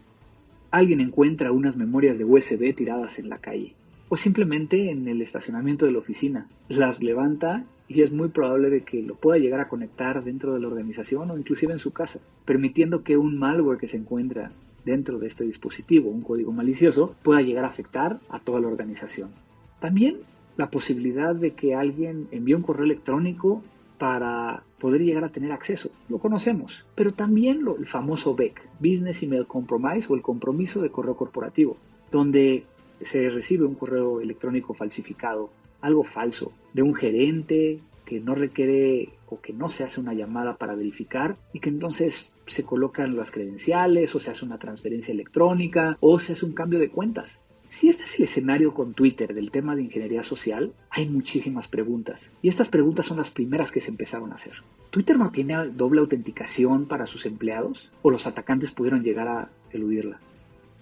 alguien 0.77 1.01
encuentra 1.01 1.51
unas 1.51 1.75
memorias 1.75 2.17
de 2.17 2.25
USB 2.25 2.73
tiradas 2.75 3.17
en 3.17 3.29
la 3.29 3.39
calle 3.39 3.73
o 4.09 4.15
simplemente 4.15 4.91
en 4.91 5.07
el 5.07 5.21
estacionamiento 5.21 5.85
de 5.85 5.91
la 5.91 5.99
oficina. 5.99 6.47
Las 6.69 7.01
levanta 7.01 7.65
y 7.87 8.03
es 8.03 8.11
muy 8.11 8.29
probable 8.29 8.83
que 8.83 9.01
lo 9.01 9.15
pueda 9.15 9.39
llegar 9.39 9.59
a 9.59 9.69
conectar 9.69 10.23
dentro 10.23 10.53
de 10.53 10.59
la 10.59 10.67
organización 10.67 11.31
o 11.31 11.37
inclusive 11.37 11.73
en 11.73 11.79
su 11.79 11.91
casa, 11.91 12.19
permitiendo 12.45 13.03
que 13.03 13.17
un 13.17 13.39
malware 13.39 13.79
que 13.79 13.87
se 13.87 13.97
encuentra 13.97 14.51
dentro 14.85 15.17
de 15.19 15.27
este 15.27 15.45
dispositivo, 15.45 16.09
un 16.09 16.21
código 16.21 16.51
malicioso, 16.53 17.15
pueda 17.23 17.41
llegar 17.41 17.65
a 17.65 17.69
afectar 17.69 18.19
a 18.29 18.39
toda 18.39 18.61
la 18.61 18.67
organización. 18.67 19.31
También 19.79 20.17
la 20.57 20.69
posibilidad 20.69 21.35
de 21.35 21.51
que 21.51 21.75
alguien 21.75 22.27
envíe 22.31 22.53
un 22.53 22.61
correo 22.61 22.85
electrónico 22.85 23.63
para 23.97 24.63
poder 24.79 25.01
llegar 25.01 25.23
a 25.23 25.31
tener 25.31 25.51
acceso. 25.51 25.89
Lo 26.09 26.19
conocemos. 26.19 26.85
Pero 26.95 27.13
también 27.13 27.63
lo, 27.63 27.77
el 27.77 27.87
famoso 27.87 28.35
BEC, 28.35 28.61
Business 28.79 29.23
Email 29.23 29.47
Compromise 29.47 30.07
o 30.09 30.15
el 30.15 30.21
compromiso 30.21 30.81
de 30.81 30.91
correo 30.91 31.15
corporativo, 31.15 31.77
donde 32.11 32.65
se 33.01 33.29
recibe 33.29 33.65
un 33.65 33.75
correo 33.75 34.21
electrónico 34.21 34.73
falsificado, 34.73 35.49
algo 35.81 36.03
falso, 36.03 36.51
de 36.73 36.81
un 36.81 36.95
gerente 36.95 37.79
que 38.05 38.19
no 38.19 38.35
requiere 38.35 39.09
o 39.27 39.41
que 39.41 39.53
no 39.53 39.69
se 39.69 39.83
hace 39.83 39.99
una 39.99 40.13
llamada 40.13 40.55
para 40.55 40.75
verificar 40.75 41.35
y 41.53 41.59
que 41.59 41.69
entonces 41.69 42.31
se 42.47 42.63
colocan 42.63 43.17
las 43.17 43.31
credenciales 43.31 44.15
o 44.15 44.19
se 44.19 44.31
hace 44.31 44.45
una 44.45 44.57
transferencia 44.57 45.11
electrónica 45.11 45.97
o 45.99 46.17
se 46.17 46.33
hace 46.33 46.45
un 46.45 46.53
cambio 46.53 46.79
de 46.79 46.89
cuentas. 46.89 47.37
Si 47.77 47.89
este 47.89 48.05
es 48.05 48.17
el 48.17 48.23
escenario 48.23 48.73
con 48.73 48.95
Twitter 48.95 49.35
del 49.35 49.51
tema 49.51 49.75
de 49.75 49.83
ingeniería 49.83 50.23
social, 50.23 50.73
hay 50.89 51.07
muchísimas 51.09 51.67
preguntas. 51.67 52.31
Y 52.41 52.47
estas 52.47 52.69
preguntas 52.69 53.05
son 53.05 53.17
las 53.17 53.29
primeras 53.29 53.71
que 53.71 53.81
se 53.81 53.91
empezaron 53.91 54.31
a 54.31 54.35
hacer. 54.35 54.53
¿Twitter 54.89 55.15
no 55.15 55.29
tiene 55.29 55.67
doble 55.67 55.99
autenticación 55.99 56.87
para 56.87 57.05
sus 57.05 57.27
empleados? 57.27 57.91
¿O 58.01 58.09
los 58.09 58.25
atacantes 58.25 58.71
pudieron 58.71 59.03
llegar 59.03 59.27
a 59.27 59.51
eludirla? 59.69 60.19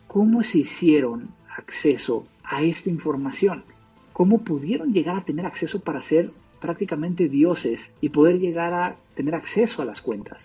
¿Cómo 0.08 0.42
se 0.44 0.60
hicieron 0.60 1.32
acceso 1.58 2.30
a 2.46 2.64
esta 2.64 2.90
información? 2.90 3.66
¿Cómo 4.14 4.46
pudieron 4.46 4.94
llegar 4.94 5.18
a 5.18 5.26
tener 5.26 5.46
acceso 5.46 5.82
para 5.82 6.02
ser 6.02 6.32
prácticamente 6.62 7.28
dioses 7.28 7.92
y 8.00 8.08
poder 8.08 8.40
llegar 8.40 8.74
a 8.74 8.96
tener 9.16 9.36
acceso 9.36 9.82
a 9.82 9.86
las 9.86 10.02
cuentas? 10.02 10.40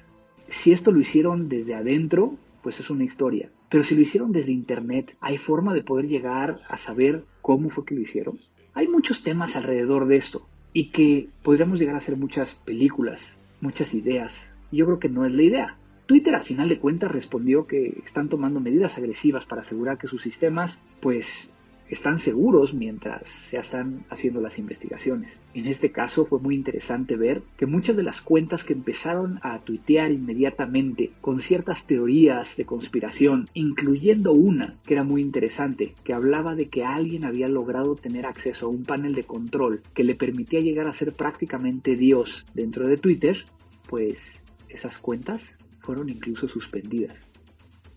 Si 0.48 0.72
esto 0.72 0.90
lo 0.90 0.98
hicieron 0.98 1.48
desde 1.48 1.76
adentro, 1.76 2.34
pues 2.60 2.80
es 2.80 2.90
una 2.90 3.04
historia. 3.04 3.50
Pero 3.70 3.84
si 3.84 3.94
lo 3.94 4.02
hicieron 4.02 4.32
desde 4.32 4.52
Internet, 4.52 5.16
¿hay 5.20 5.38
forma 5.38 5.72
de 5.72 5.84
poder 5.84 6.08
llegar 6.08 6.60
a 6.68 6.76
saber 6.76 7.24
cómo 7.40 7.70
fue 7.70 7.84
que 7.84 7.94
lo 7.94 8.00
hicieron? 8.00 8.38
Hay 8.74 8.88
muchos 8.88 9.22
temas 9.22 9.54
alrededor 9.54 10.06
de 10.08 10.16
esto 10.16 10.46
y 10.72 10.90
que 10.90 11.28
podríamos 11.42 11.78
llegar 11.78 11.94
a 11.94 11.98
hacer 11.98 12.16
muchas 12.16 12.56
películas, 12.56 13.38
muchas 13.60 13.94
ideas. 13.94 14.50
Y 14.72 14.78
yo 14.78 14.86
creo 14.86 14.98
que 14.98 15.08
no 15.08 15.24
es 15.24 15.32
la 15.32 15.42
idea. 15.42 15.76
Twitter 16.06 16.34
a 16.34 16.42
final 16.42 16.68
de 16.68 16.80
cuentas 16.80 17.12
respondió 17.12 17.68
que 17.68 18.02
están 18.04 18.28
tomando 18.28 18.58
medidas 18.58 18.98
agresivas 18.98 19.46
para 19.46 19.60
asegurar 19.60 19.98
que 19.98 20.08
sus 20.08 20.22
sistemas 20.22 20.82
pues 21.00 21.52
están 21.90 22.18
seguros 22.18 22.72
mientras 22.72 23.28
se 23.28 23.58
están 23.58 24.04
haciendo 24.10 24.40
las 24.40 24.58
investigaciones. 24.58 25.38
En 25.54 25.66
este 25.66 25.90
caso 25.90 26.24
fue 26.24 26.38
muy 26.38 26.54
interesante 26.54 27.16
ver 27.16 27.42
que 27.56 27.66
muchas 27.66 27.96
de 27.96 28.02
las 28.02 28.20
cuentas 28.20 28.64
que 28.64 28.72
empezaron 28.72 29.40
a 29.42 29.58
tuitear 29.60 30.12
inmediatamente 30.12 31.10
con 31.20 31.40
ciertas 31.40 31.86
teorías 31.86 32.56
de 32.56 32.64
conspiración, 32.64 33.48
incluyendo 33.54 34.32
una 34.32 34.76
que 34.86 34.94
era 34.94 35.04
muy 35.04 35.20
interesante, 35.20 35.94
que 36.04 36.12
hablaba 36.12 36.54
de 36.54 36.68
que 36.68 36.84
alguien 36.84 37.24
había 37.24 37.48
logrado 37.48 37.96
tener 37.96 38.26
acceso 38.26 38.66
a 38.66 38.70
un 38.70 38.84
panel 38.84 39.14
de 39.14 39.24
control 39.24 39.82
que 39.94 40.04
le 40.04 40.14
permitía 40.14 40.60
llegar 40.60 40.86
a 40.86 40.92
ser 40.92 41.12
prácticamente 41.12 41.96
Dios 41.96 42.46
dentro 42.54 42.86
de 42.86 42.96
Twitter, 42.96 43.44
pues 43.88 44.40
esas 44.68 44.98
cuentas 44.98 45.42
fueron 45.80 46.08
incluso 46.08 46.46
suspendidas. 46.46 47.16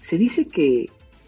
Se 0.01 0.17
dice 0.17 0.47
que 0.47 0.87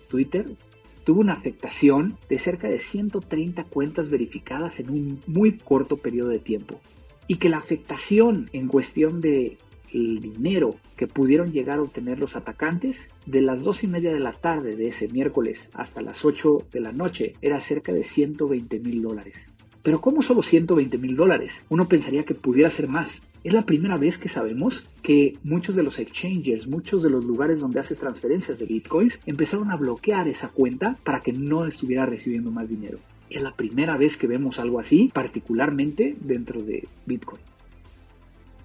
Twitter 0.10 0.58
tuvo 1.06 1.22
una 1.22 1.34
afectación 1.34 2.18
de 2.28 2.40
cerca 2.40 2.68
de 2.68 2.80
130 2.80 3.64
cuentas 3.66 4.10
verificadas 4.10 4.80
en 4.82 4.90
un 4.90 5.22
muy 5.28 5.58
corto 5.58 5.98
periodo 5.98 6.30
de 6.30 6.40
tiempo 6.40 6.82
y 7.28 7.38
que 7.38 7.48
la 7.48 7.58
afectación 7.58 8.50
en 8.52 8.68
cuestión 8.68 9.22
de 9.22 9.58
el 9.94 10.20
dinero 10.20 10.72
que 10.98 11.08
pudieron 11.08 11.54
llegar 11.54 11.78
a 11.78 11.84
obtener 11.84 12.20
los 12.20 12.36
atacantes 12.36 13.08
de 13.26 13.42
las 13.42 13.64
dos 13.64 13.84
y 13.84 13.88
media 13.88 14.12
de 14.12 14.20
la 14.20 14.34
tarde 14.34 14.76
de 14.76 14.90
ese 14.90 15.08
miércoles 15.08 15.70
hasta 15.74 16.02
las 16.02 16.26
8 16.26 16.68
de 16.72 16.82
la 16.82 16.92
noche 16.92 17.34
era 17.42 17.62
cerca 17.62 17.94
de 17.94 18.04
120 18.04 18.80
mil 18.80 19.02
dólares. 19.02 19.46
Pero 19.84 20.02
¿cómo 20.02 20.22
solo 20.22 20.42
120 20.42 20.98
mil 20.98 21.16
dólares? 21.16 21.64
Uno 21.70 21.88
pensaría 21.88 22.24
que 22.24 22.34
pudiera 22.34 22.70
ser 22.70 22.90
más. 22.90 23.22
Es 23.46 23.54
la 23.54 23.62
primera 23.62 23.96
vez 23.96 24.18
que 24.18 24.28
sabemos 24.28 24.84
que 25.04 25.38
muchos 25.44 25.76
de 25.76 25.84
los 25.84 26.00
exchanges, 26.00 26.66
muchos 26.66 27.04
de 27.04 27.12
los 27.12 27.24
lugares 27.24 27.60
donde 27.60 27.80
haces 27.80 28.00
transferencias 28.00 28.58
de 28.58 28.66
bitcoins, 28.66 29.20
empezaron 29.28 29.70
a 29.70 29.76
bloquear 29.76 30.28
esa 30.28 30.48
cuenta 30.48 30.98
para 31.04 31.20
que 31.20 31.32
no 31.32 31.68
estuviera 31.68 32.08
recibiendo 32.08 32.50
más 32.50 32.68
dinero. 32.68 32.98
Es 33.30 33.44
la 33.44 33.52
primera 33.52 33.98
vez 33.98 34.18
que 34.18 34.26
vemos 34.26 34.58
algo 34.58 34.80
así, 34.80 35.12
particularmente 35.14 36.16
dentro 36.22 36.64
de 36.64 36.88
Bitcoin. 37.06 37.40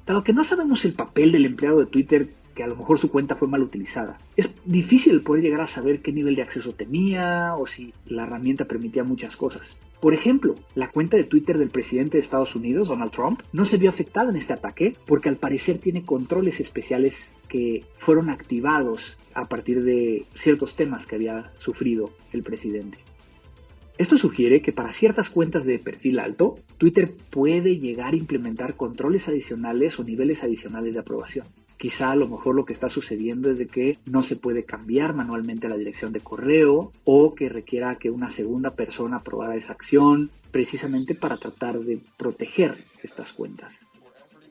Dado 0.06 0.24
que 0.24 0.32
no 0.32 0.44
sabemos 0.44 0.82
el 0.86 0.94
papel 0.94 1.30
del 1.30 1.44
empleado 1.44 1.80
de 1.80 1.86
Twitter 1.86 2.30
que 2.54 2.62
a 2.62 2.66
lo 2.66 2.76
mejor 2.76 2.98
su 2.98 3.10
cuenta 3.10 3.36
fue 3.36 3.48
mal 3.48 3.62
utilizada. 3.62 4.16
Es 4.34 4.50
difícil 4.64 5.20
poder 5.20 5.42
llegar 5.42 5.60
a 5.60 5.66
saber 5.66 6.00
qué 6.00 6.10
nivel 6.10 6.36
de 6.36 6.42
acceso 6.42 6.72
tenía 6.72 7.54
o 7.54 7.66
si 7.66 7.92
la 8.06 8.22
herramienta 8.22 8.64
permitía 8.64 9.04
muchas 9.04 9.36
cosas. 9.36 9.78
Por 10.00 10.14
ejemplo, 10.14 10.54
la 10.74 10.90
cuenta 10.90 11.18
de 11.18 11.24
Twitter 11.24 11.58
del 11.58 11.68
presidente 11.68 12.16
de 12.16 12.22
Estados 12.22 12.54
Unidos, 12.56 12.88
Donald 12.88 13.12
Trump, 13.12 13.42
no 13.52 13.66
se 13.66 13.76
vio 13.76 13.90
afectada 13.90 14.30
en 14.30 14.36
este 14.36 14.54
ataque 14.54 14.94
porque 15.06 15.28
al 15.28 15.36
parecer 15.36 15.78
tiene 15.78 16.04
controles 16.04 16.58
especiales 16.60 17.30
que 17.48 17.84
fueron 17.98 18.30
activados 18.30 19.18
a 19.34 19.46
partir 19.46 19.84
de 19.84 20.24
ciertos 20.34 20.74
temas 20.74 21.06
que 21.06 21.16
había 21.16 21.52
sufrido 21.58 22.10
el 22.32 22.42
presidente. 22.42 22.98
Esto 23.98 24.16
sugiere 24.16 24.62
que 24.62 24.72
para 24.72 24.94
ciertas 24.94 25.28
cuentas 25.28 25.66
de 25.66 25.78
perfil 25.78 26.20
alto, 26.20 26.54
Twitter 26.78 27.14
puede 27.28 27.76
llegar 27.76 28.14
a 28.14 28.16
implementar 28.16 28.76
controles 28.76 29.28
adicionales 29.28 30.00
o 30.00 30.04
niveles 30.04 30.42
adicionales 30.42 30.94
de 30.94 31.00
aprobación. 31.00 31.46
Quizá 31.80 32.10
a 32.10 32.14
lo 32.14 32.28
mejor 32.28 32.56
lo 32.56 32.66
que 32.66 32.74
está 32.74 32.90
sucediendo 32.90 33.50
es 33.50 33.56
de 33.56 33.66
que 33.66 33.96
no 34.04 34.22
se 34.22 34.36
puede 34.36 34.64
cambiar 34.64 35.14
manualmente 35.14 35.66
la 35.66 35.78
dirección 35.78 36.12
de 36.12 36.20
correo 36.20 36.92
o 37.04 37.34
que 37.34 37.48
requiera 37.48 37.96
que 37.96 38.10
una 38.10 38.28
segunda 38.28 38.74
persona 38.74 39.16
aprobara 39.16 39.56
esa 39.56 39.72
acción 39.72 40.30
precisamente 40.50 41.14
para 41.14 41.38
tratar 41.38 41.80
de 41.80 41.98
proteger 42.18 42.84
estas 43.02 43.32
cuentas. 43.32 43.72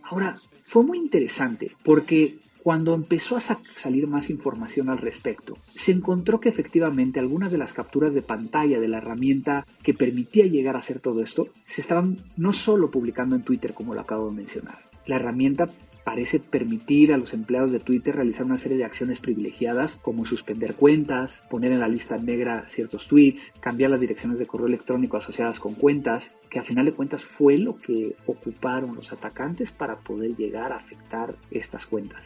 Ahora, 0.02 0.38
fue 0.66 0.84
muy 0.84 0.98
interesante 0.98 1.76
porque 1.84 2.40
cuando 2.64 2.96
empezó 2.96 3.38
a 3.38 3.42
salir 3.42 4.08
más 4.08 4.32
información 4.32 4.90
al 4.90 4.98
respecto, 4.98 5.56
se 5.76 5.92
encontró 5.92 6.40
que 6.40 6.50
efectivamente 6.50 7.20
algunas 7.20 7.52
de 7.52 7.60
las 7.60 7.74
capturas 7.74 8.12
de 8.12 8.24
pantalla 8.24 8.80
de 8.80 8.88
la 8.88 8.98
herramienta 8.98 9.68
que 9.84 9.94
permitía 9.94 10.48
llegar 10.48 10.76
a 10.76 10.80
hacer 10.80 11.00
todo 11.00 11.22
esto 11.22 11.50
se 11.68 11.82
estaban 11.82 12.26
no 12.38 12.54
solo 12.54 12.90
publicando 12.90 13.36
en 13.36 13.44
Twitter 13.44 13.76
como 13.76 13.94
lo 13.94 14.02
acabo 14.02 14.32
de 14.32 14.36
mencionar. 14.36 14.90
La 15.06 15.18
herramienta 15.18 15.68
parece 16.10 16.40
permitir 16.40 17.14
a 17.14 17.18
los 17.18 17.36
empleados 17.36 17.72
de 17.72 17.80
Twitter 17.80 18.16
realizar 18.16 18.44
una 18.44 18.58
serie 18.58 18.80
de 18.80 18.84
acciones 18.84 19.20
privilegiadas 19.20 20.00
como 20.02 20.26
suspender 20.26 20.74
cuentas, 20.74 21.44
poner 21.52 21.72
en 21.72 21.80
la 21.80 21.88
lista 21.88 22.18
negra 22.18 22.68
ciertos 22.68 23.08
tweets, 23.08 23.54
cambiar 23.60 23.92
las 23.92 24.00
direcciones 24.00 24.40
de 24.40 24.48
correo 24.48 24.66
electrónico 24.66 25.18
asociadas 25.18 25.60
con 25.60 25.76
cuentas, 25.76 26.32
que 26.50 26.58
a 26.58 26.64
final 26.64 26.86
de 26.86 26.94
cuentas 26.94 27.24
fue 27.24 27.60
lo 27.60 27.78
que 27.78 28.16
ocuparon 28.26 28.96
los 28.96 29.14
atacantes 29.14 29.72
para 29.72 29.98
poder 29.98 30.36
llegar 30.36 30.72
a 30.72 30.78
afectar 30.78 31.36
estas 31.52 31.86
cuentas. 31.86 32.24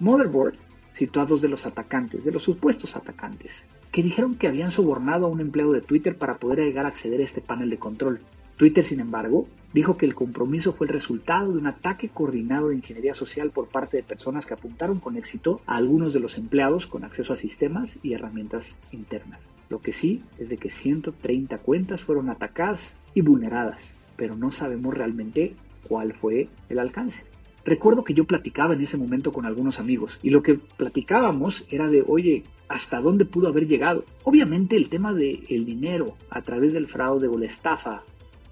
Motherboard 0.00 0.56
citó 0.92 1.22
a 1.22 1.24
dos 1.24 1.40
de 1.40 1.48
los 1.48 1.64
atacantes, 1.64 2.26
de 2.26 2.30
los 2.30 2.42
supuestos 2.42 2.94
atacantes, 2.94 3.54
que 3.90 4.02
dijeron 4.02 4.34
que 4.34 4.48
habían 4.48 4.70
sobornado 4.70 5.24
a 5.24 5.30
un 5.30 5.40
empleado 5.40 5.72
de 5.72 5.80
Twitter 5.80 6.18
para 6.18 6.36
poder 6.36 6.58
llegar 6.58 6.84
a 6.84 6.88
acceder 6.88 7.22
a 7.22 7.24
este 7.24 7.40
panel 7.40 7.70
de 7.70 7.78
control. 7.78 8.20
Twitter, 8.56 8.84
sin 8.84 9.00
embargo, 9.00 9.48
dijo 9.72 9.96
que 9.96 10.06
el 10.06 10.14
compromiso 10.14 10.72
fue 10.72 10.86
el 10.86 10.92
resultado 10.92 11.52
de 11.52 11.58
un 11.58 11.66
ataque 11.66 12.08
coordinado 12.08 12.68
de 12.68 12.76
ingeniería 12.76 13.14
social 13.14 13.50
por 13.50 13.68
parte 13.68 13.96
de 13.96 14.04
personas 14.04 14.46
que 14.46 14.54
apuntaron 14.54 15.00
con 15.00 15.16
éxito 15.16 15.60
a 15.66 15.76
algunos 15.76 16.14
de 16.14 16.20
los 16.20 16.38
empleados 16.38 16.86
con 16.86 17.04
acceso 17.04 17.32
a 17.32 17.36
sistemas 17.36 17.98
y 18.04 18.12
herramientas 18.12 18.78
internas. 18.92 19.40
Lo 19.68 19.80
que 19.80 19.92
sí 19.92 20.22
es 20.38 20.48
de 20.48 20.56
que 20.56 20.70
130 20.70 21.58
cuentas 21.58 22.04
fueron 22.04 22.30
atacadas 22.30 22.94
y 23.12 23.22
vulneradas, 23.22 23.92
pero 24.16 24.36
no 24.36 24.52
sabemos 24.52 24.94
realmente 24.94 25.54
cuál 25.88 26.14
fue 26.14 26.48
el 26.68 26.78
alcance. 26.78 27.24
Recuerdo 27.64 28.04
que 28.04 28.14
yo 28.14 28.24
platicaba 28.24 28.74
en 28.74 28.82
ese 28.82 28.98
momento 28.98 29.32
con 29.32 29.46
algunos 29.46 29.80
amigos 29.80 30.18
y 30.22 30.30
lo 30.30 30.42
que 30.42 30.60
platicábamos 30.76 31.66
era 31.70 31.88
de, 31.88 32.04
oye, 32.06 32.44
¿hasta 32.68 33.00
dónde 33.00 33.24
pudo 33.24 33.48
haber 33.48 33.66
llegado? 33.66 34.04
Obviamente 34.22 34.76
el 34.76 34.88
tema 34.90 35.12
del 35.12 35.44
el 35.48 35.64
dinero 35.64 36.14
a 36.30 36.42
través 36.42 36.72
del 36.72 36.86
fraude 36.86 37.26
o 37.26 37.38
la 37.38 37.46
estafa 37.46 38.04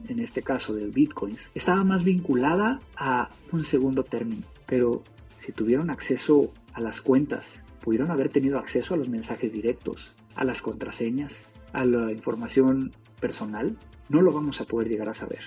en 0.09 0.21
este 0.21 0.43
caso 0.43 0.75
del 0.75 0.91
bitcoins, 0.91 1.41
estaba 1.55 1.85
más 1.85 2.05
vinculada 2.05 2.79
a 2.97 3.31
un 3.53 3.65
segundo 3.65 4.05
término. 4.05 4.47
Pero 4.67 5.03
si 5.39 5.53
tuvieron 5.53 5.91
acceso 5.91 6.53
a 6.73 6.81
las 6.81 7.01
cuentas, 7.01 7.61
pudieron 7.81 8.11
haber 8.11 8.31
tenido 8.31 8.59
acceso 8.59 8.95
a 8.95 8.97
los 8.97 9.09
mensajes 9.09 9.53
directos, 9.53 10.15
a 10.35 10.45
las 10.45 10.63
contraseñas, 10.63 11.35
a 11.73 11.85
la 11.85 12.13
información 12.13 12.91
personal, 13.21 13.77
no 14.09 14.21
lo 14.21 14.33
vamos 14.33 14.61
a 14.61 14.65
poder 14.65 14.89
llegar 14.89 15.09
a 15.09 15.15
saber. 15.15 15.41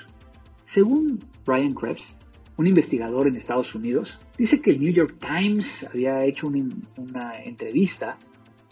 Según 0.66 1.20
Brian 1.46 1.74
Krebs, 1.74 2.16
un 2.58 2.68
investigador 2.68 3.28
en 3.28 3.36
Estados 3.36 3.76
Unidos, 3.76 4.18
dice 4.38 4.62
que 4.62 4.72
el 4.72 4.80
New 4.80 4.94
York 4.94 5.18
Times 5.20 5.88
había 5.90 6.26
hecho 6.26 6.48
una 6.48 7.32
entrevista 7.44 8.18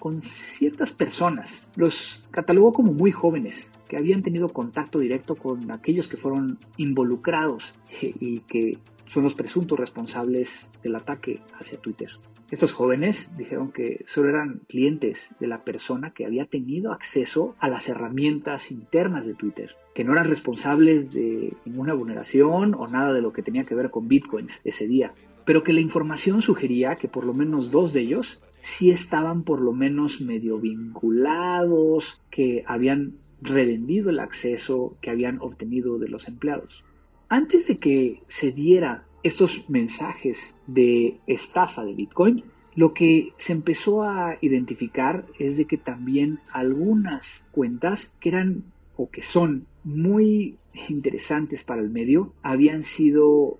con 0.04 0.22
ciertas 0.22 0.92
personas. 0.92 1.66
Los 1.78 2.26
catalogó 2.30 2.74
como 2.74 2.92
muy 2.92 3.14
jóvenes, 3.14 3.72
que 3.88 3.96
habían 3.96 4.22
tenido 4.22 4.50
contacto 4.50 5.00
directo 5.00 5.36
con 5.36 5.72
aquellos 5.72 6.10
que 6.10 6.18
fueron 6.18 6.60
involucrados 6.76 7.74
y 8.02 8.42
que 8.42 8.80
son 9.08 9.24
los 9.24 9.34
presuntos 9.34 9.80
responsables 9.80 10.70
del 10.84 10.98
ataque 10.98 11.40
hacia 11.58 11.80
Twitter. 11.80 12.10
Estos 12.52 12.74
jóvenes 12.74 13.32
dijeron 13.38 13.72
que 13.72 14.04
solo 14.06 14.28
eran 14.28 14.60
clientes 14.68 15.34
de 15.40 15.48
la 15.48 15.64
persona 15.64 16.12
que 16.12 16.26
había 16.26 16.48
tenido 16.48 16.92
acceso 16.92 17.56
a 17.60 17.70
las 17.70 17.88
herramientas 17.88 18.72
internas 18.72 19.26
de 19.26 19.36
Twitter, 19.36 19.74
que 19.96 20.04
no 20.04 20.12
eran 20.12 20.28
responsables 20.28 21.14
de 21.14 21.54
ninguna 21.64 21.94
vulneración 21.94 22.76
o 22.76 22.88
nada 22.88 23.14
de 23.14 23.22
lo 23.22 23.32
que 23.32 23.42
tenía 23.42 23.64
que 23.64 23.74
ver 23.74 23.90
con 23.90 24.10
bitcoins 24.10 24.60
ese 24.66 24.86
día, 24.86 25.14
pero 25.46 25.64
que 25.64 25.72
la 25.72 25.80
información 25.80 26.42
sugería 26.42 26.98
que 26.98 27.08
por 27.08 27.24
lo 27.24 27.34
menos 27.34 27.72
dos 27.72 27.94
de 27.94 28.02
ellos 28.02 28.42
sí 28.64 28.90
estaban 28.90 29.44
por 29.44 29.62
lo 29.62 29.74
menos 29.74 30.22
medio 30.22 30.58
vinculados, 30.58 32.22
que 32.32 32.64
habían 32.66 33.18
revendido 33.42 34.10
el 34.10 34.20
acceso 34.20 34.98
que 35.02 35.12
habían 35.12 35.40
obtenido 35.42 36.00
de 36.00 36.08
los 36.08 36.28
empleados. 36.28 36.84
Antes 37.30 37.68
de 37.68 37.78
que 37.78 38.22
se 38.30 38.52
diera 38.52 39.06
estos 39.22 39.70
mensajes 39.70 40.56
de 40.66 41.20
estafa 41.28 41.84
de 41.84 41.94
Bitcoin, 41.94 42.44
lo 42.76 42.94
que 42.94 43.34
se 43.38 43.54
empezó 43.54 44.04
a 44.04 44.38
identificar 44.42 45.26
es 45.40 45.58
de 45.58 45.66
que 45.66 45.78
también 45.78 46.40
algunas 46.52 47.46
cuentas 47.52 48.14
que 48.20 48.30
eran 48.30 48.64
o 48.96 49.10
que 49.10 49.22
son 49.22 49.68
muy 49.84 50.58
interesantes 50.88 51.64
para 51.64 51.82
el 51.82 51.90
medio 51.90 52.34
habían 52.42 52.84
sido 52.84 53.60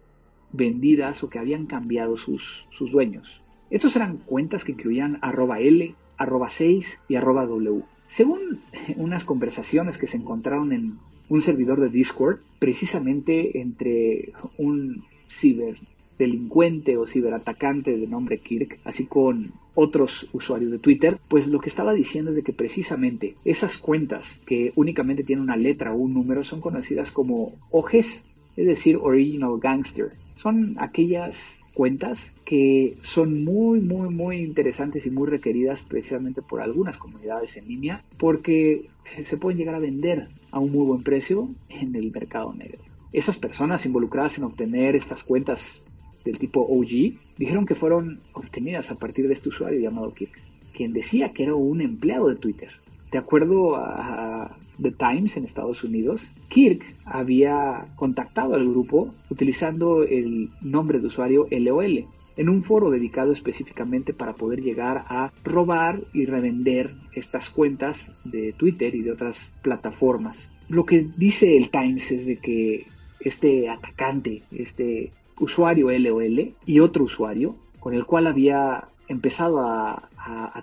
vendidas 0.52 1.24
o 1.24 1.30
que 1.30 1.40
habían 1.40 1.66
cambiado 1.66 2.18
sus, 2.18 2.66
sus 2.72 2.92
dueños. 2.92 3.43
Estos 3.74 3.96
eran 3.96 4.18
cuentas 4.18 4.64
que 4.64 4.74
incluían 4.74 5.18
arroba 5.24 5.60
L, 5.60 5.96
arroba 6.18 6.48
6 6.48 7.00
y 7.10 7.16
arroba 7.16 7.48
W. 7.48 7.82
Según 8.08 8.60
unas 8.98 9.24
conversaciones 9.24 9.98
que 9.98 10.06
se 10.06 10.18
encontraron 10.18 10.72
en 10.74 11.00
un 11.28 11.42
servidor 11.42 11.82
de 11.82 11.90
Discord, 11.90 12.38
precisamente 12.60 13.60
entre 13.62 14.32
un 14.60 15.04
ciberdelincuente 15.28 16.98
o 16.98 17.08
ciberatacante 17.08 17.98
de 17.98 18.06
nombre 18.06 18.38
Kirk, 18.38 18.78
así 18.84 19.08
con 19.08 19.54
otros 19.74 20.30
usuarios 20.34 20.72
de 20.72 20.78
Twitter, 20.78 21.18
pues 21.28 21.48
lo 21.48 21.60
que 21.60 21.70
estaba 21.70 21.94
diciendo 21.94 22.30
es 22.30 22.36
de 22.36 22.44
que 22.44 22.54
precisamente 22.54 23.34
esas 23.44 23.80
cuentas 23.80 24.40
que 24.46 24.72
únicamente 24.76 25.24
tienen 25.24 25.46
una 25.46 25.58
letra 25.58 25.94
o 25.94 25.98
un 25.98 26.14
número 26.14 26.44
son 26.44 26.62
conocidas 26.62 27.10
como 27.10 27.54
OGs, 27.72 28.24
es 28.56 28.68
decir, 28.68 28.98
Original 28.98 29.58
Gangster. 29.60 30.12
Son 30.36 30.76
aquellas 30.78 31.63
cuentas 31.74 32.32
que 32.46 32.98
son 33.04 33.44
muy, 33.44 33.80
muy, 33.80 34.10
muy 34.10 34.38
interesantes 34.38 35.06
y 35.06 35.10
muy 35.10 35.28
requeridas 35.28 35.82
precisamente 35.82 36.42
por 36.42 36.62
algunas 36.62 36.98
comunidades 36.98 37.58
en 37.58 37.68
línea 37.68 38.04
porque 38.18 38.90
se 39.24 39.38
pueden 39.38 39.58
llegar 39.58 39.76
a 39.76 39.80
vender 39.80 40.28
a 40.52 40.60
un 40.60 40.72
muy 40.72 40.86
buen 40.86 41.04
precio 41.04 41.50
en 41.70 41.96
el 41.96 42.12
mercado 42.12 42.54
negro. 42.54 42.80
Esas 43.12 43.38
personas 43.38 43.86
involucradas 43.86 44.38
en 44.38 44.44
obtener 44.46 44.96
estas 44.96 45.24
cuentas 45.24 45.84
del 46.26 46.40
tipo 46.40 46.62
OG 46.62 47.14
dijeron 47.38 47.66
que 47.66 47.76
fueron 47.76 48.22
obtenidas 48.34 48.92
a 48.92 48.96
partir 48.96 49.28
de 49.28 49.34
este 49.34 49.50
usuario 49.50 49.80
llamado 49.80 50.14
Kirk, 50.14 50.32
quien 50.76 50.94
decía 50.94 51.34
que 51.34 51.44
era 51.44 51.56
un 51.56 51.82
empleado 51.82 52.30
de 52.30 52.36
Twitter. 52.36 52.70
De 53.12 53.18
acuerdo 53.20 53.76
a 53.76 54.58
The 54.82 54.92
Times 54.92 55.38
en 55.38 55.46
Estados 55.46 55.84
Unidos, 55.84 56.32
Kirk 56.50 56.84
había 57.06 57.88
contactado 57.96 58.56
al 58.56 58.68
grupo 58.68 59.14
utilizando 59.30 60.04
el 60.04 60.50
nombre 60.62 61.00
de 61.00 61.08
usuario 61.08 61.48
LOL 61.52 62.06
en 62.36 62.50
un 62.50 62.64
foro 62.64 62.90
dedicado 62.90 63.32
específicamente 63.32 64.14
para 64.14 64.34
poder 64.34 64.62
llegar 64.62 65.06
a 65.08 65.32
robar 65.44 66.02
y 66.14 66.26
revender 66.26 66.92
estas 67.14 67.50
cuentas 67.50 68.12
de 68.24 68.54
Twitter 68.54 68.96
y 68.96 69.02
de 69.02 69.12
otras 69.12 69.54
plataformas. 69.62 70.50
Lo 70.70 70.86
que 70.86 71.08
dice 71.16 71.56
el 71.58 71.70
Times 71.70 72.12
es 72.12 72.26
de 72.26 72.38
que 72.38 72.86
este 73.20 73.70
atacante, 73.70 74.44
este 74.52 75.12
usuario 75.40 75.92
LOL 75.92 76.54
y 76.66 76.80
otro 76.80 77.06
usuario 77.06 77.56
con 77.80 77.94
el 77.94 78.06
cual 78.06 78.28
había 78.28 78.88
empezado 79.14 79.62
a, 79.62 80.10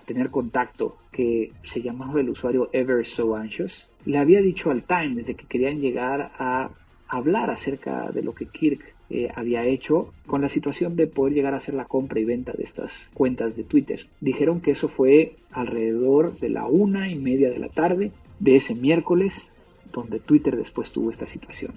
tener 0.05 0.31
contacto 0.31 0.97
que 1.11 1.51
se 1.63 1.81
llamaba 1.81 2.19
el 2.19 2.29
usuario 2.29 2.69
Ever 2.73 3.05
So 3.05 3.35
Anxious, 3.35 3.89
le 4.05 4.17
había 4.17 4.41
dicho 4.41 4.71
al 4.71 4.83
Times 4.83 5.27
de 5.27 5.35
que 5.35 5.45
querían 5.45 5.79
llegar 5.79 6.31
a 6.39 6.71
hablar 7.07 7.51
acerca 7.51 8.11
de 8.11 8.23
lo 8.23 8.33
que 8.33 8.47
Kirk 8.47 8.81
eh, 9.09 9.29
había 9.35 9.65
hecho 9.65 10.13
con 10.25 10.41
la 10.41 10.49
situación 10.49 10.95
de 10.95 11.05
poder 11.05 11.33
llegar 11.33 11.53
a 11.53 11.57
hacer 11.57 11.75
la 11.75 11.85
compra 11.85 12.19
y 12.19 12.25
venta 12.25 12.53
de 12.53 12.63
estas 12.63 13.09
cuentas 13.13 13.55
de 13.55 13.63
Twitter. 13.63 14.07
Dijeron 14.19 14.61
que 14.61 14.71
eso 14.71 14.87
fue 14.87 15.35
alrededor 15.51 16.39
de 16.39 16.49
la 16.49 16.65
una 16.65 17.09
y 17.09 17.15
media 17.15 17.49
de 17.49 17.59
la 17.59 17.69
tarde 17.69 18.11
de 18.39 18.55
ese 18.55 18.73
miércoles, 18.73 19.51
donde 19.91 20.19
Twitter 20.19 20.55
después 20.55 20.91
tuvo 20.91 21.11
esta 21.11 21.27
situación. 21.27 21.73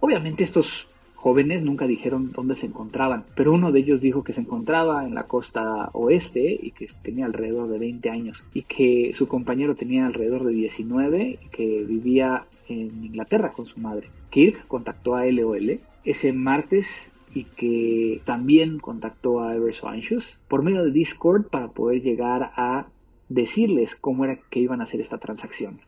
Obviamente 0.00 0.44
estos 0.44 0.88
jóvenes 1.18 1.64
nunca 1.64 1.88
dijeron 1.88 2.30
dónde 2.30 2.54
se 2.54 2.66
encontraban, 2.66 3.24
pero 3.34 3.52
uno 3.52 3.72
de 3.72 3.80
ellos 3.80 4.00
dijo 4.00 4.22
que 4.22 4.32
se 4.32 4.40
encontraba 4.40 5.04
en 5.04 5.16
la 5.16 5.24
costa 5.24 5.90
oeste 5.92 6.56
y 6.62 6.70
que 6.70 6.86
tenía 7.02 7.26
alrededor 7.26 7.68
de 7.68 7.78
20 7.78 8.08
años 8.08 8.44
y 8.54 8.62
que 8.62 9.10
su 9.14 9.26
compañero 9.26 9.74
tenía 9.74 10.06
alrededor 10.06 10.44
de 10.44 10.52
19 10.52 11.38
y 11.42 11.48
que 11.48 11.84
vivía 11.84 12.46
en 12.68 13.04
Inglaterra 13.04 13.52
con 13.52 13.66
su 13.66 13.80
madre. 13.80 14.10
Kirk 14.30 14.68
contactó 14.68 15.16
a 15.16 15.26
LOL 15.26 15.80
ese 16.04 16.32
martes 16.32 17.10
y 17.34 17.44
que 17.44 18.20
también 18.24 18.78
contactó 18.78 19.40
a 19.40 19.56
Everso 19.56 19.88
Anxious 19.88 20.40
por 20.48 20.62
medio 20.62 20.84
de 20.84 20.92
Discord 20.92 21.48
para 21.48 21.68
poder 21.68 22.00
llegar 22.00 22.52
a 22.54 22.86
decirles 23.28 23.96
cómo 23.96 24.24
era 24.24 24.38
que 24.50 24.60
iban 24.60 24.80
a 24.80 24.84
hacer 24.84 25.00
esta 25.00 25.18
transacción. 25.18 25.80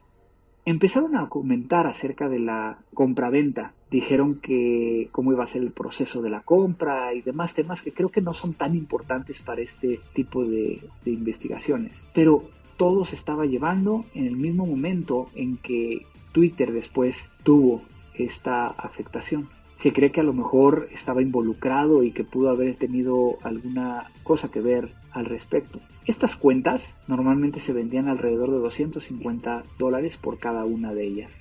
Empezaron 0.64 1.16
a 1.16 1.28
comentar 1.28 1.86
acerca 1.86 2.28
de 2.28 2.38
la 2.38 2.78
compra-venta. 2.94 3.72
Dijeron 3.90 4.36
que 4.36 5.08
cómo 5.10 5.32
iba 5.32 5.44
a 5.44 5.48
ser 5.48 5.62
el 5.62 5.72
proceso 5.72 6.22
de 6.22 6.30
la 6.30 6.42
compra 6.42 7.14
y 7.14 7.22
demás 7.22 7.54
temas 7.54 7.82
que 7.82 7.92
creo 7.92 8.10
que 8.10 8.20
no 8.20 8.34
son 8.34 8.54
tan 8.54 8.76
importantes 8.76 9.40
para 9.42 9.62
este 9.62 10.00
tipo 10.14 10.44
de, 10.44 10.80
de 11.04 11.10
investigaciones. 11.10 11.92
Pero 12.14 12.44
todo 12.76 13.04
se 13.04 13.16
estaba 13.16 13.46
llevando 13.46 14.04
en 14.14 14.26
el 14.26 14.36
mismo 14.36 14.66
momento 14.66 15.28
en 15.34 15.56
que 15.56 16.06
Twitter 16.32 16.72
después 16.72 17.28
tuvo 17.42 17.82
esta 18.14 18.66
afectación. 18.66 19.48
Se 19.78 19.92
cree 19.92 20.12
que 20.12 20.20
a 20.20 20.24
lo 20.24 20.34
mejor 20.34 20.88
estaba 20.92 21.22
involucrado 21.22 22.02
y 22.02 22.12
que 22.12 22.24
pudo 22.24 22.50
haber 22.50 22.76
tenido 22.76 23.38
alguna 23.42 24.10
cosa 24.22 24.50
que 24.50 24.60
ver 24.60 24.92
al 25.12 25.26
respecto. 25.26 25.80
Estas 26.06 26.36
cuentas 26.36 26.94
normalmente 27.08 27.60
se 27.60 27.72
vendían 27.72 28.08
alrededor 28.08 28.50
de 28.50 28.58
250 28.58 29.64
dólares 29.78 30.16
por 30.16 30.38
cada 30.38 30.64
una 30.64 30.92
de 30.92 31.06
ellas. 31.06 31.32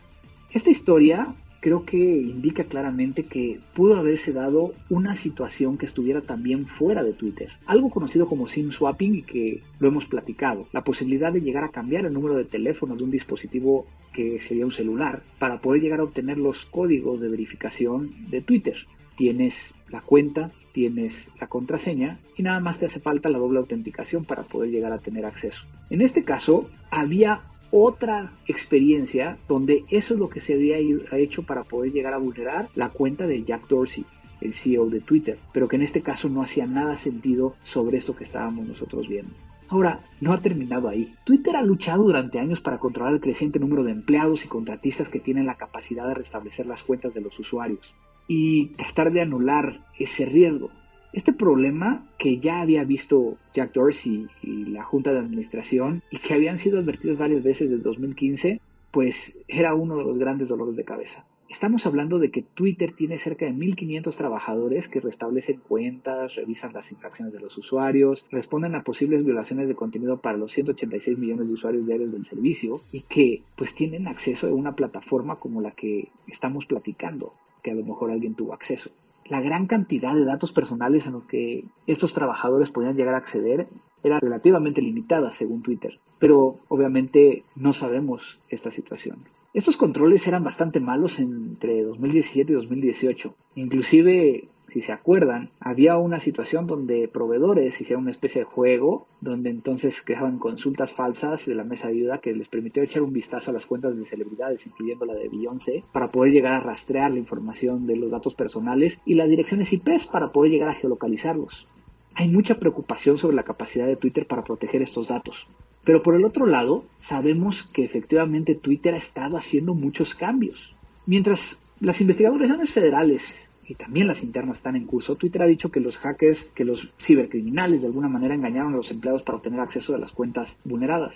Esta 0.52 0.70
historia 0.70 1.36
creo 1.60 1.86
que 1.86 1.98
indica 1.98 2.64
claramente 2.64 3.24
que 3.24 3.60
pudo 3.74 3.98
haberse 3.98 4.32
dado 4.32 4.74
una 4.90 5.16
situación 5.16 5.78
que 5.78 5.86
estuviera 5.86 6.22
también 6.22 6.66
fuera 6.66 7.04
de 7.04 7.14
Twitter. 7.14 7.50
Algo 7.66 7.90
conocido 7.90 8.28
como 8.28 8.48
SIM 8.48 8.72
swapping 8.72 9.16
y 9.16 9.22
que 9.24 9.62
lo 9.80 9.90
hemos 9.90 10.06
platicado. 10.06 10.68
La 10.72 10.84
posibilidad 10.84 11.34
de 11.34 11.42
llegar 11.42 11.64
a 11.64 11.72
cambiar 11.72 12.06
el 12.06 12.14
número 12.14 12.36
de 12.36 12.46
teléfono 12.46 12.96
de 12.96 13.04
un 13.04 13.12
dispositivo 13.12 13.86
que 14.14 14.40
sería 14.40 14.66
un 14.66 14.72
celular 14.72 15.22
para 15.38 15.60
poder 15.60 15.82
llegar 15.82 16.00
a 16.00 16.04
obtener 16.04 16.38
los 16.38 16.66
códigos 16.66 17.22
de 17.22 17.30
verificación 17.30 18.30
de 18.30 18.42
Twitter. 18.42 18.78
Tienes 19.18 19.74
la 19.90 20.02
cuenta, 20.02 20.52
tienes 20.72 21.30
la 21.40 21.48
contraseña 21.48 22.20
y 22.38 22.44
nada 22.44 22.60
más 22.60 22.80
te 22.80 22.86
hace 22.86 23.00
falta 23.00 23.30
la 23.30 23.38
doble 23.38 23.60
autenticación 23.60 24.26
para 24.26 24.44
poder 24.44 24.72
llegar 24.72 24.92
a 24.92 25.00
tener 25.00 25.26
acceso. 25.26 25.62
En 25.90 26.02
este 26.02 26.24
caso, 26.24 26.70
había 26.90 27.42
otra 27.72 28.32
experiencia 28.48 29.38
donde 29.48 29.84
eso 29.90 30.14
es 30.14 30.20
lo 30.20 30.30
que 30.30 30.42
se 30.42 30.54
había 30.54 30.78
hecho 30.78 31.44
para 31.44 31.64
poder 31.64 31.92
llegar 31.92 32.14
a 32.14 32.18
vulnerar 32.18 32.70
la 32.76 32.90
cuenta 32.90 33.28
de 33.28 33.44
Jack 33.44 33.68
Dorsey, 33.68 34.06
el 34.42 34.54
CEO 34.54 34.90
de 34.90 35.02
Twitter, 35.02 35.38
pero 35.54 35.68
que 35.68 35.76
en 35.76 35.84
este 35.84 36.02
caso 36.02 36.30
no 36.30 36.42
hacía 36.42 36.66
nada 36.66 36.96
sentido 36.96 37.56
sobre 37.64 37.98
esto 37.98 38.16
que 38.16 38.24
estábamos 38.24 38.68
nosotros 38.68 39.08
viendo. 39.08 39.32
Ahora, 39.68 40.00
no 40.20 40.34
ha 40.34 40.42
terminado 40.42 40.90
ahí. 40.90 41.14
Twitter 41.26 41.56
ha 41.56 41.62
luchado 41.62 42.04
durante 42.04 42.40
años 42.40 42.60
para 42.60 42.80
controlar 42.80 43.14
el 43.14 43.22
creciente 43.22 43.60
número 43.60 43.84
de 43.84 43.92
empleados 43.92 44.44
y 44.44 44.48
contratistas 44.48 45.10
que 45.10 45.20
tienen 45.20 45.46
la 45.46 45.58
capacidad 45.58 46.08
de 46.08 46.16
restablecer 46.16 46.66
las 46.66 46.82
cuentas 46.82 47.14
de 47.14 47.22
los 47.22 47.38
usuarios 47.38 47.94
y 48.30 48.68
tratar 48.76 49.12
de 49.12 49.22
anular 49.22 49.82
ese 49.98 50.26
riesgo. 50.28 50.70
Este 51.12 51.34
problema 51.34 52.06
que 52.20 52.38
ya 52.38 52.62
había 52.62 52.84
visto 52.84 53.38
Jack 53.54 53.74
Dorsey 53.74 54.28
y 54.44 54.66
la 54.66 54.84
Junta 54.84 55.12
de 55.12 55.18
Administración 55.18 56.04
y 56.12 56.20
que 56.20 56.36
habían 56.36 56.60
sido 56.60 56.80
advertidos 56.80 57.18
varias 57.18 57.44
veces 57.44 57.72
desde 57.72 57.84
2015, 57.84 58.62
pues 58.92 59.36
era 59.48 59.74
uno 59.74 59.98
de 59.98 60.04
los 60.04 60.20
grandes 60.20 60.48
dolores 60.48 60.76
de 60.76 60.86
cabeza. 60.86 61.26
Estamos 61.50 61.88
hablando 61.88 62.20
de 62.20 62.30
que 62.30 62.44
Twitter 62.44 62.94
tiene 62.96 63.18
cerca 63.18 63.46
de 63.46 63.54
1.500 63.54 64.16
trabajadores 64.16 64.88
que 64.88 65.00
restablecen 65.00 65.60
cuentas, 65.60 66.36
revisan 66.36 66.74
las 66.74 66.92
infracciones 66.92 67.34
de 67.34 67.40
los 67.40 67.58
usuarios, 67.58 68.24
responden 68.30 68.76
a 68.76 68.84
posibles 68.84 69.26
violaciones 69.26 69.68
de 69.68 69.74
contenido 69.74 70.22
para 70.22 70.38
los 70.38 70.52
186 70.52 71.18
millones 71.18 71.48
de 71.48 71.54
usuarios 71.54 71.88
diarios 71.88 72.12
del 72.12 72.28
servicio 72.28 72.82
y 72.92 73.02
que 73.02 73.42
pues 73.56 73.74
tienen 73.74 74.08
acceso 74.08 74.48
a 74.48 74.54
una 74.54 74.76
plataforma 74.76 75.38
como 75.38 75.60
la 75.60 75.72
que 75.72 76.10
estamos 76.28 76.68
platicando, 76.68 77.34
que 77.64 77.72
a 77.72 77.76
lo 77.76 77.84
mejor 77.84 78.12
alguien 78.12 78.36
tuvo 78.36 78.54
acceso 78.54 78.92
la 79.26 79.42
gran 79.42 79.68
cantidad 79.68 80.16
de 80.16 80.26
datos 80.26 80.52
personales 80.52 81.06
en 81.06 81.14
los 81.14 81.24
que 81.26 81.64
estos 81.86 82.14
trabajadores 82.14 82.72
podían 82.72 82.96
llegar 82.96 83.14
a 83.14 83.20
acceder 83.20 83.68
era 84.04 84.20
relativamente 84.20 84.82
limitada 84.82 85.30
según 85.30 85.62
Twitter, 85.62 86.00
pero 86.18 86.58
obviamente 86.68 87.44
no 87.56 87.74
sabemos 87.74 88.40
esta 88.50 88.72
situación. 88.72 89.20
Estos 89.54 89.78
controles 89.78 90.28
eran 90.28 90.44
bastante 90.44 90.80
malos 90.80 91.20
entre 91.20 91.84
2017 91.84 92.52
y 92.52 92.56
2018. 92.56 93.36
Inclusive 93.56 94.48
si 94.72 94.82
se 94.82 94.92
acuerdan, 94.92 95.50
había 95.60 95.98
una 95.98 96.20
situación 96.20 96.68
donde 96.68 97.08
proveedores 97.08 97.82
hicieron 97.82 98.04
una 98.04 98.12
especie 98.12 98.42
de 98.42 98.46
juego, 98.46 99.08
donde 99.20 99.50
entonces 99.50 100.04
creaban 100.04 100.38
consultas 100.38 100.94
falsas 100.94 101.48
de 101.48 101.56
la 101.56 101.64
mesa 101.64 101.88
de 101.88 101.96
ayuda 101.96 102.20
que 102.20 102.34
les 102.34 102.48
permitió 102.48 102.84
echar 102.84 103.02
un 103.02 103.12
vistazo 103.12 103.50
a 103.50 103.54
las 103.56 103.66
cuentas 103.66 103.98
de 103.98 104.06
celebridades, 104.06 104.68
incluyendo 104.68 105.06
la 105.06 105.16
de 105.16 105.30
Beyoncé, 105.30 105.84
para 105.92 106.12
poder 106.12 106.34
llegar 106.34 106.54
a 106.54 106.60
rastrear 106.60 107.10
la 107.10 107.18
información 107.18 107.88
de 107.88 107.96
los 107.96 108.12
datos 108.12 108.36
personales 108.36 109.02
y 109.06 109.16
las 109.16 109.30
direcciones 109.30 109.74
IP 109.74 109.90
para 110.12 110.32
poder 110.32 110.52
llegar 110.52 110.70
a 110.70 110.76
geolocalizarlos. 110.76 111.68
Hay 112.14 112.28
mucha 112.28 112.60
preocupación 112.60 113.18
sobre 113.18 113.36
la 113.36 113.44
capacidad 113.44 113.88
de 113.88 113.96
Twitter 113.96 114.28
para 114.28 114.44
proteger 114.44 114.84
estos 114.84 115.08
datos. 115.08 115.48
Pero 115.84 116.04
por 116.04 116.16
el 116.16 116.26
otro 116.26 116.46
lado, 116.46 116.86
sabemos 117.00 117.70
que 117.74 117.84
efectivamente 117.84 118.56
Twitter 118.56 118.94
ha 118.94 118.98
estado 118.98 119.38
haciendo 119.38 119.74
muchos 119.74 120.14
cambios. 120.16 120.74
Mientras 121.06 121.62
las 121.80 122.02
investigaciones 122.02 122.72
federales 122.72 123.48
y 123.66 123.76
también 123.76 124.08
las 124.08 124.24
internas 124.24 124.58
están 124.58 124.76
en 124.76 124.86
curso, 124.86 125.16
Twitter 125.16 125.42
ha 125.42 125.48
dicho 125.48 125.72
que 125.72 125.80
los 125.80 125.98
hackers, 125.98 126.44
que 126.56 126.66
los 126.66 126.90
cibercriminales 127.00 127.82
de 127.82 127.88
alguna 127.88 128.10
manera 128.10 128.36
engañaron 128.36 128.74
a 128.74 128.78
los 128.78 128.92
empleados 128.92 129.24
para 129.24 129.38
obtener 129.38 129.60
acceso 129.60 129.96
a 129.96 130.00
las 130.00 130.12
cuentas 130.12 130.58
vulneradas. 130.66 131.16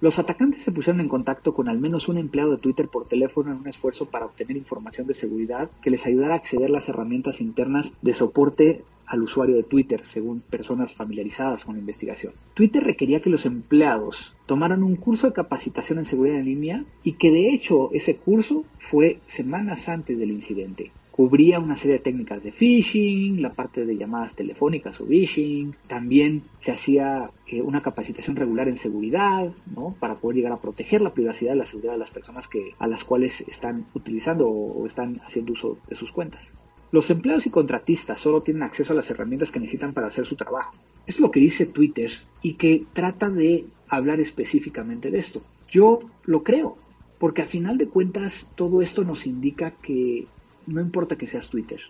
Los 0.00 0.18
atacantes 0.18 0.62
se 0.62 0.72
pusieron 0.72 1.00
en 1.00 1.08
contacto 1.08 1.54
con 1.54 1.68
al 1.68 1.78
menos 1.78 2.08
un 2.08 2.18
empleado 2.18 2.50
de 2.50 2.58
Twitter 2.58 2.88
por 2.88 3.06
teléfono 3.06 3.52
en 3.52 3.58
un 3.58 3.68
esfuerzo 3.68 4.06
para 4.06 4.26
obtener 4.26 4.56
información 4.56 5.06
de 5.06 5.14
seguridad 5.14 5.70
que 5.82 5.90
les 5.90 6.04
ayudara 6.04 6.34
a 6.34 6.38
acceder 6.38 6.68
a 6.68 6.72
las 6.72 6.88
herramientas 6.88 7.40
internas 7.40 7.92
de 8.02 8.14
soporte 8.14 8.84
al 9.06 9.22
usuario 9.22 9.56
de 9.56 9.62
Twitter, 9.62 10.02
según 10.12 10.40
personas 10.40 10.94
familiarizadas 10.94 11.64
con 11.64 11.74
la 11.74 11.80
investigación. 11.80 12.32
Twitter 12.54 12.82
requería 12.82 13.20
que 13.20 13.30
los 13.30 13.46
empleados 13.46 14.34
tomaran 14.46 14.82
un 14.82 14.96
curso 14.96 15.28
de 15.28 15.34
capacitación 15.34 15.98
en 15.98 16.06
seguridad 16.06 16.38
en 16.38 16.46
línea 16.46 16.84
y 17.02 17.12
que 17.14 17.30
de 17.30 17.54
hecho 17.54 17.90
ese 17.92 18.16
curso 18.16 18.64
fue 18.78 19.20
semanas 19.26 19.88
antes 19.88 20.18
del 20.18 20.30
incidente 20.30 20.90
cubría 21.14 21.60
una 21.60 21.76
serie 21.76 21.98
de 21.98 22.02
técnicas 22.02 22.42
de 22.42 22.50
phishing, 22.50 23.40
la 23.40 23.52
parte 23.52 23.86
de 23.86 23.96
llamadas 23.96 24.34
telefónicas 24.34 25.00
o 25.00 25.06
phishing, 25.06 25.76
también 25.86 26.42
se 26.58 26.72
hacía 26.72 27.30
eh, 27.46 27.62
una 27.62 27.82
capacitación 27.82 28.34
regular 28.34 28.66
en 28.66 28.76
seguridad, 28.76 29.52
¿no? 29.76 29.94
Para 30.00 30.16
poder 30.16 30.38
llegar 30.38 30.50
a 30.50 30.60
proteger 30.60 31.02
la 31.02 31.14
privacidad 31.14 31.54
y 31.54 31.58
la 31.58 31.66
seguridad 31.66 31.92
de 31.92 32.00
las 32.00 32.10
personas 32.10 32.48
que, 32.48 32.72
a 32.80 32.88
las 32.88 33.04
cuales 33.04 33.42
están 33.42 33.86
utilizando 33.94 34.48
o 34.48 34.84
están 34.88 35.20
haciendo 35.24 35.52
uso 35.52 35.78
de 35.88 35.94
sus 35.94 36.10
cuentas. 36.10 36.52
Los 36.90 37.08
empleados 37.10 37.46
y 37.46 37.50
contratistas 37.50 38.18
solo 38.18 38.42
tienen 38.42 38.64
acceso 38.64 38.92
a 38.92 38.96
las 38.96 39.08
herramientas 39.08 39.52
que 39.52 39.60
necesitan 39.60 39.92
para 39.92 40.08
hacer 40.08 40.26
su 40.26 40.34
trabajo. 40.34 40.74
Es 41.06 41.20
lo 41.20 41.30
que 41.30 41.38
dice 41.38 41.66
Twitter 41.66 42.10
y 42.42 42.54
que 42.54 42.86
trata 42.92 43.30
de 43.30 43.66
hablar 43.88 44.18
específicamente 44.18 45.12
de 45.12 45.18
esto. 45.18 45.42
Yo 45.70 46.00
lo 46.24 46.42
creo, 46.42 46.76
porque 47.20 47.42
al 47.42 47.48
final 47.48 47.78
de 47.78 47.86
cuentas 47.86 48.50
todo 48.56 48.82
esto 48.82 49.04
nos 49.04 49.28
indica 49.28 49.70
que 49.80 50.26
no 50.66 50.80
importa 50.80 51.16
que 51.16 51.26
seas 51.26 51.48
Twitter, 51.48 51.80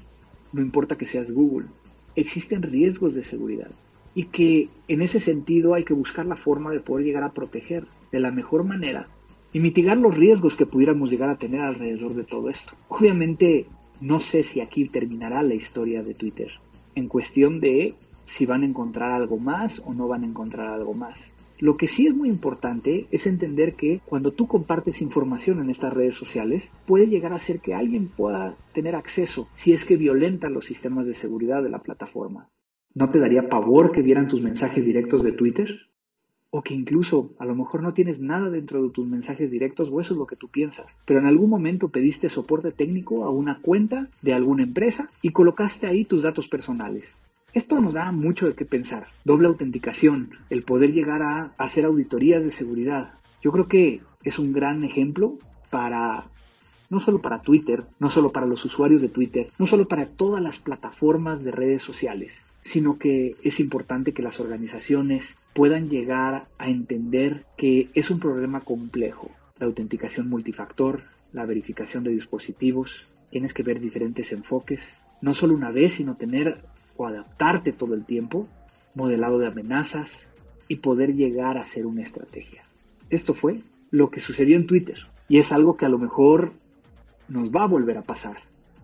no 0.52 0.62
importa 0.62 0.96
que 0.96 1.06
seas 1.06 1.30
Google, 1.30 1.68
existen 2.16 2.62
riesgos 2.62 3.14
de 3.14 3.24
seguridad 3.24 3.70
y 4.14 4.24
que 4.26 4.68
en 4.88 5.02
ese 5.02 5.20
sentido 5.20 5.74
hay 5.74 5.84
que 5.84 5.94
buscar 5.94 6.26
la 6.26 6.36
forma 6.36 6.70
de 6.70 6.80
poder 6.80 7.04
llegar 7.04 7.24
a 7.24 7.32
proteger 7.32 7.86
de 8.12 8.20
la 8.20 8.30
mejor 8.30 8.64
manera 8.64 9.08
y 9.52 9.60
mitigar 9.60 9.96
los 9.96 10.16
riesgos 10.16 10.56
que 10.56 10.66
pudiéramos 10.66 11.10
llegar 11.10 11.30
a 11.30 11.38
tener 11.38 11.60
alrededor 11.60 12.14
de 12.14 12.24
todo 12.24 12.50
esto. 12.50 12.74
Obviamente 12.88 13.66
no 14.00 14.20
sé 14.20 14.42
si 14.42 14.60
aquí 14.60 14.88
terminará 14.88 15.42
la 15.42 15.54
historia 15.54 16.02
de 16.02 16.14
Twitter 16.14 16.50
en 16.94 17.08
cuestión 17.08 17.60
de 17.60 17.94
si 18.26 18.46
van 18.46 18.62
a 18.62 18.66
encontrar 18.66 19.12
algo 19.12 19.38
más 19.38 19.80
o 19.84 19.94
no 19.94 20.08
van 20.08 20.22
a 20.22 20.26
encontrar 20.26 20.68
algo 20.68 20.94
más. 20.94 21.18
Lo 21.64 21.78
que 21.78 21.86
sí 21.86 22.06
es 22.06 22.14
muy 22.14 22.28
importante 22.28 23.06
es 23.10 23.26
entender 23.26 23.72
que 23.72 24.02
cuando 24.04 24.32
tú 24.32 24.46
compartes 24.46 25.00
información 25.00 25.60
en 25.60 25.70
estas 25.70 25.94
redes 25.94 26.14
sociales, 26.14 26.68
puede 26.84 27.06
llegar 27.06 27.32
a 27.32 27.38
ser 27.38 27.60
que 27.60 27.72
alguien 27.72 28.08
pueda 28.08 28.54
tener 28.74 28.94
acceso 28.94 29.48
si 29.54 29.72
es 29.72 29.86
que 29.86 29.96
violenta 29.96 30.50
los 30.50 30.66
sistemas 30.66 31.06
de 31.06 31.14
seguridad 31.14 31.62
de 31.62 31.70
la 31.70 31.78
plataforma. 31.78 32.50
¿No 32.92 33.10
te 33.10 33.18
daría 33.18 33.48
pavor 33.48 33.92
que 33.92 34.02
vieran 34.02 34.28
tus 34.28 34.42
mensajes 34.42 34.84
directos 34.84 35.24
de 35.24 35.32
Twitter? 35.32 35.70
O 36.50 36.60
que 36.60 36.74
incluso 36.74 37.34
a 37.38 37.46
lo 37.46 37.54
mejor 37.54 37.82
no 37.82 37.94
tienes 37.94 38.20
nada 38.20 38.50
dentro 38.50 38.82
de 38.82 38.90
tus 38.90 39.06
mensajes 39.06 39.50
directos 39.50 39.88
o 39.90 40.02
eso 40.02 40.12
es 40.12 40.18
lo 40.18 40.26
que 40.26 40.36
tú 40.36 40.48
piensas, 40.48 40.94
pero 41.06 41.18
en 41.18 41.24
algún 41.24 41.48
momento 41.48 41.88
pediste 41.88 42.28
soporte 42.28 42.72
técnico 42.72 43.24
a 43.24 43.30
una 43.30 43.60
cuenta 43.62 44.10
de 44.20 44.34
alguna 44.34 44.64
empresa 44.64 45.08
y 45.22 45.30
colocaste 45.30 45.86
ahí 45.86 46.04
tus 46.04 46.24
datos 46.24 46.46
personales. 46.46 47.06
Esto 47.54 47.80
nos 47.80 47.94
da 47.94 48.10
mucho 48.10 48.48
de 48.48 48.54
qué 48.54 48.64
pensar. 48.64 49.06
Doble 49.24 49.46
autenticación, 49.46 50.30
el 50.50 50.64
poder 50.64 50.90
llegar 50.90 51.22
a 51.22 51.52
hacer 51.56 51.84
auditorías 51.84 52.42
de 52.42 52.50
seguridad. 52.50 53.14
Yo 53.42 53.52
creo 53.52 53.68
que 53.68 54.00
es 54.24 54.40
un 54.40 54.52
gran 54.52 54.82
ejemplo 54.82 55.38
para 55.70 56.26
no 56.90 57.00
solo 57.00 57.22
para 57.22 57.42
Twitter, 57.42 57.84
no 58.00 58.10
solo 58.10 58.32
para 58.32 58.46
los 58.46 58.64
usuarios 58.64 59.02
de 59.02 59.08
Twitter, 59.08 59.50
no 59.56 59.66
solo 59.66 59.86
para 59.86 60.06
todas 60.06 60.42
las 60.42 60.58
plataformas 60.58 61.44
de 61.44 61.52
redes 61.52 61.80
sociales, 61.80 62.36
sino 62.64 62.98
que 62.98 63.36
es 63.44 63.60
importante 63.60 64.12
que 64.12 64.22
las 64.22 64.40
organizaciones 64.40 65.36
puedan 65.54 65.88
llegar 65.88 66.48
a 66.58 66.68
entender 66.68 67.44
que 67.56 67.88
es 67.94 68.10
un 68.10 68.18
problema 68.18 68.62
complejo. 68.62 69.30
La 69.60 69.66
autenticación 69.66 70.28
multifactor, 70.28 71.04
la 71.32 71.46
verificación 71.46 72.02
de 72.02 72.10
dispositivos, 72.10 73.06
tienes 73.30 73.54
que 73.54 73.62
ver 73.62 73.78
diferentes 73.78 74.32
enfoques, 74.32 74.96
no 75.22 75.34
solo 75.34 75.54
una 75.54 75.70
vez, 75.70 75.94
sino 75.94 76.16
tener 76.16 76.60
o 76.96 77.06
adaptarte 77.06 77.72
todo 77.72 77.94
el 77.94 78.04
tiempo, 78.04 78.48
modelado 78.94 79.38
de 79.38 79.46
amenazas 79.46 80.28
y 80.68 80.76
poder 80.76 81.14
llegar 81.14 81.58
a 81.58 81.64
ser 81.64 81.86
una 81.86 82.02
estrategia. 82.02 82.64
Esto 83.10 83.34
fue 83.34 83.60
lo 83.90 84.10
que 84.10 84.20
sucedió 84.20 84.56
en 84.56 84.66
Twitter 84.66 84.98
y 85.28 85.38
es 85.38 85.52
algo 85.52 85.76
que 85.76 85.86
a 85.86 85.88
lo 85.88 85.98
mejor 85.98 86.52
nos 87.28 87.50
va 87.50 87.64
a 87.64 87.68
volver 87.68 87.98
a 87.98 88.02
pasar. 88.02 88.38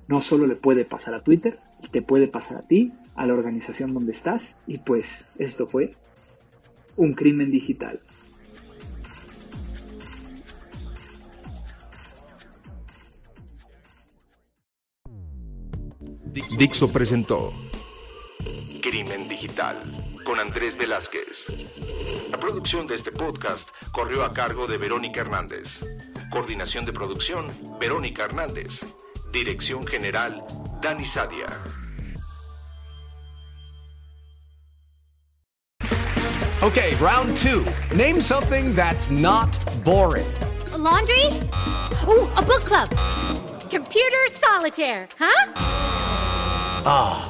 No 0.09 0.21
solo 0.21 0.47
le 0.47 0.57
puede 0.57 0.85
pasar 0.85 1.15
a 1.15 1.23
Twitter, 1.23 1.59
te 1.91 2.03
puede 2.03 2.27
pasar 2.27 2.59
a 2.59 2.63
ti, 2.63 2.93
a 3.15 3.27
la 3.27 3.35
organización 3.35 3.93
donde 3.93 4.13
estás 4.13 4.57
y 4.67 4.79
pues 4.79 5.27
esto 5.39 5.67
fue 5.67 5.93
un 6.97 7.15
crimen 7.15 7.51
digital. 7.51 8.01
Dixo 16.59 16.93
presentó 16.93 17.53
Digital 19.41 20.21
con 20.27 20.39
Andrés 20.39 20.77
Velázquez. 20.77 21.47
La 22.31 22.39
producción 22.39 22.87
de 22.87 22.97
este 22.97 23.11
podcast 23.11 23.71
corrió 23.91 24.23
a 24.23 24.35
cargo 24.35 24.67
de 24.67 24.77
Verónica 24.77 25.23
Hernández. 25.23 25.81
Coordinación 26.31 26.85
de 26.85 26.93
producción, 26.93 27.51
Verónica 27.81 28.27
Hernández. 28.27 28.85
Dirección 29.33 29.87
General, 29.87 30.45
Dani 30.83 31.07
Sadia. 31.07 31.47
Okay, 36.63 36.95
round 36.97 37.35
two. 37.39 37.65
Name 37.97 38.21
something 38.21 38.75
that's 38.75 39.09
not 39.09 39.57
boring. 39.87 40.27
A 40.75 40.77
laundry? 40.77 41.41
Ooh, 42.07 42.29
a 42.37 42.43
book 42.43 42.67
club. 42.67 42.91
Computer 43.71 44.29
solitaire, 44.33 45.09
huh? 45.19 45.53
Ah, 46.85 47.30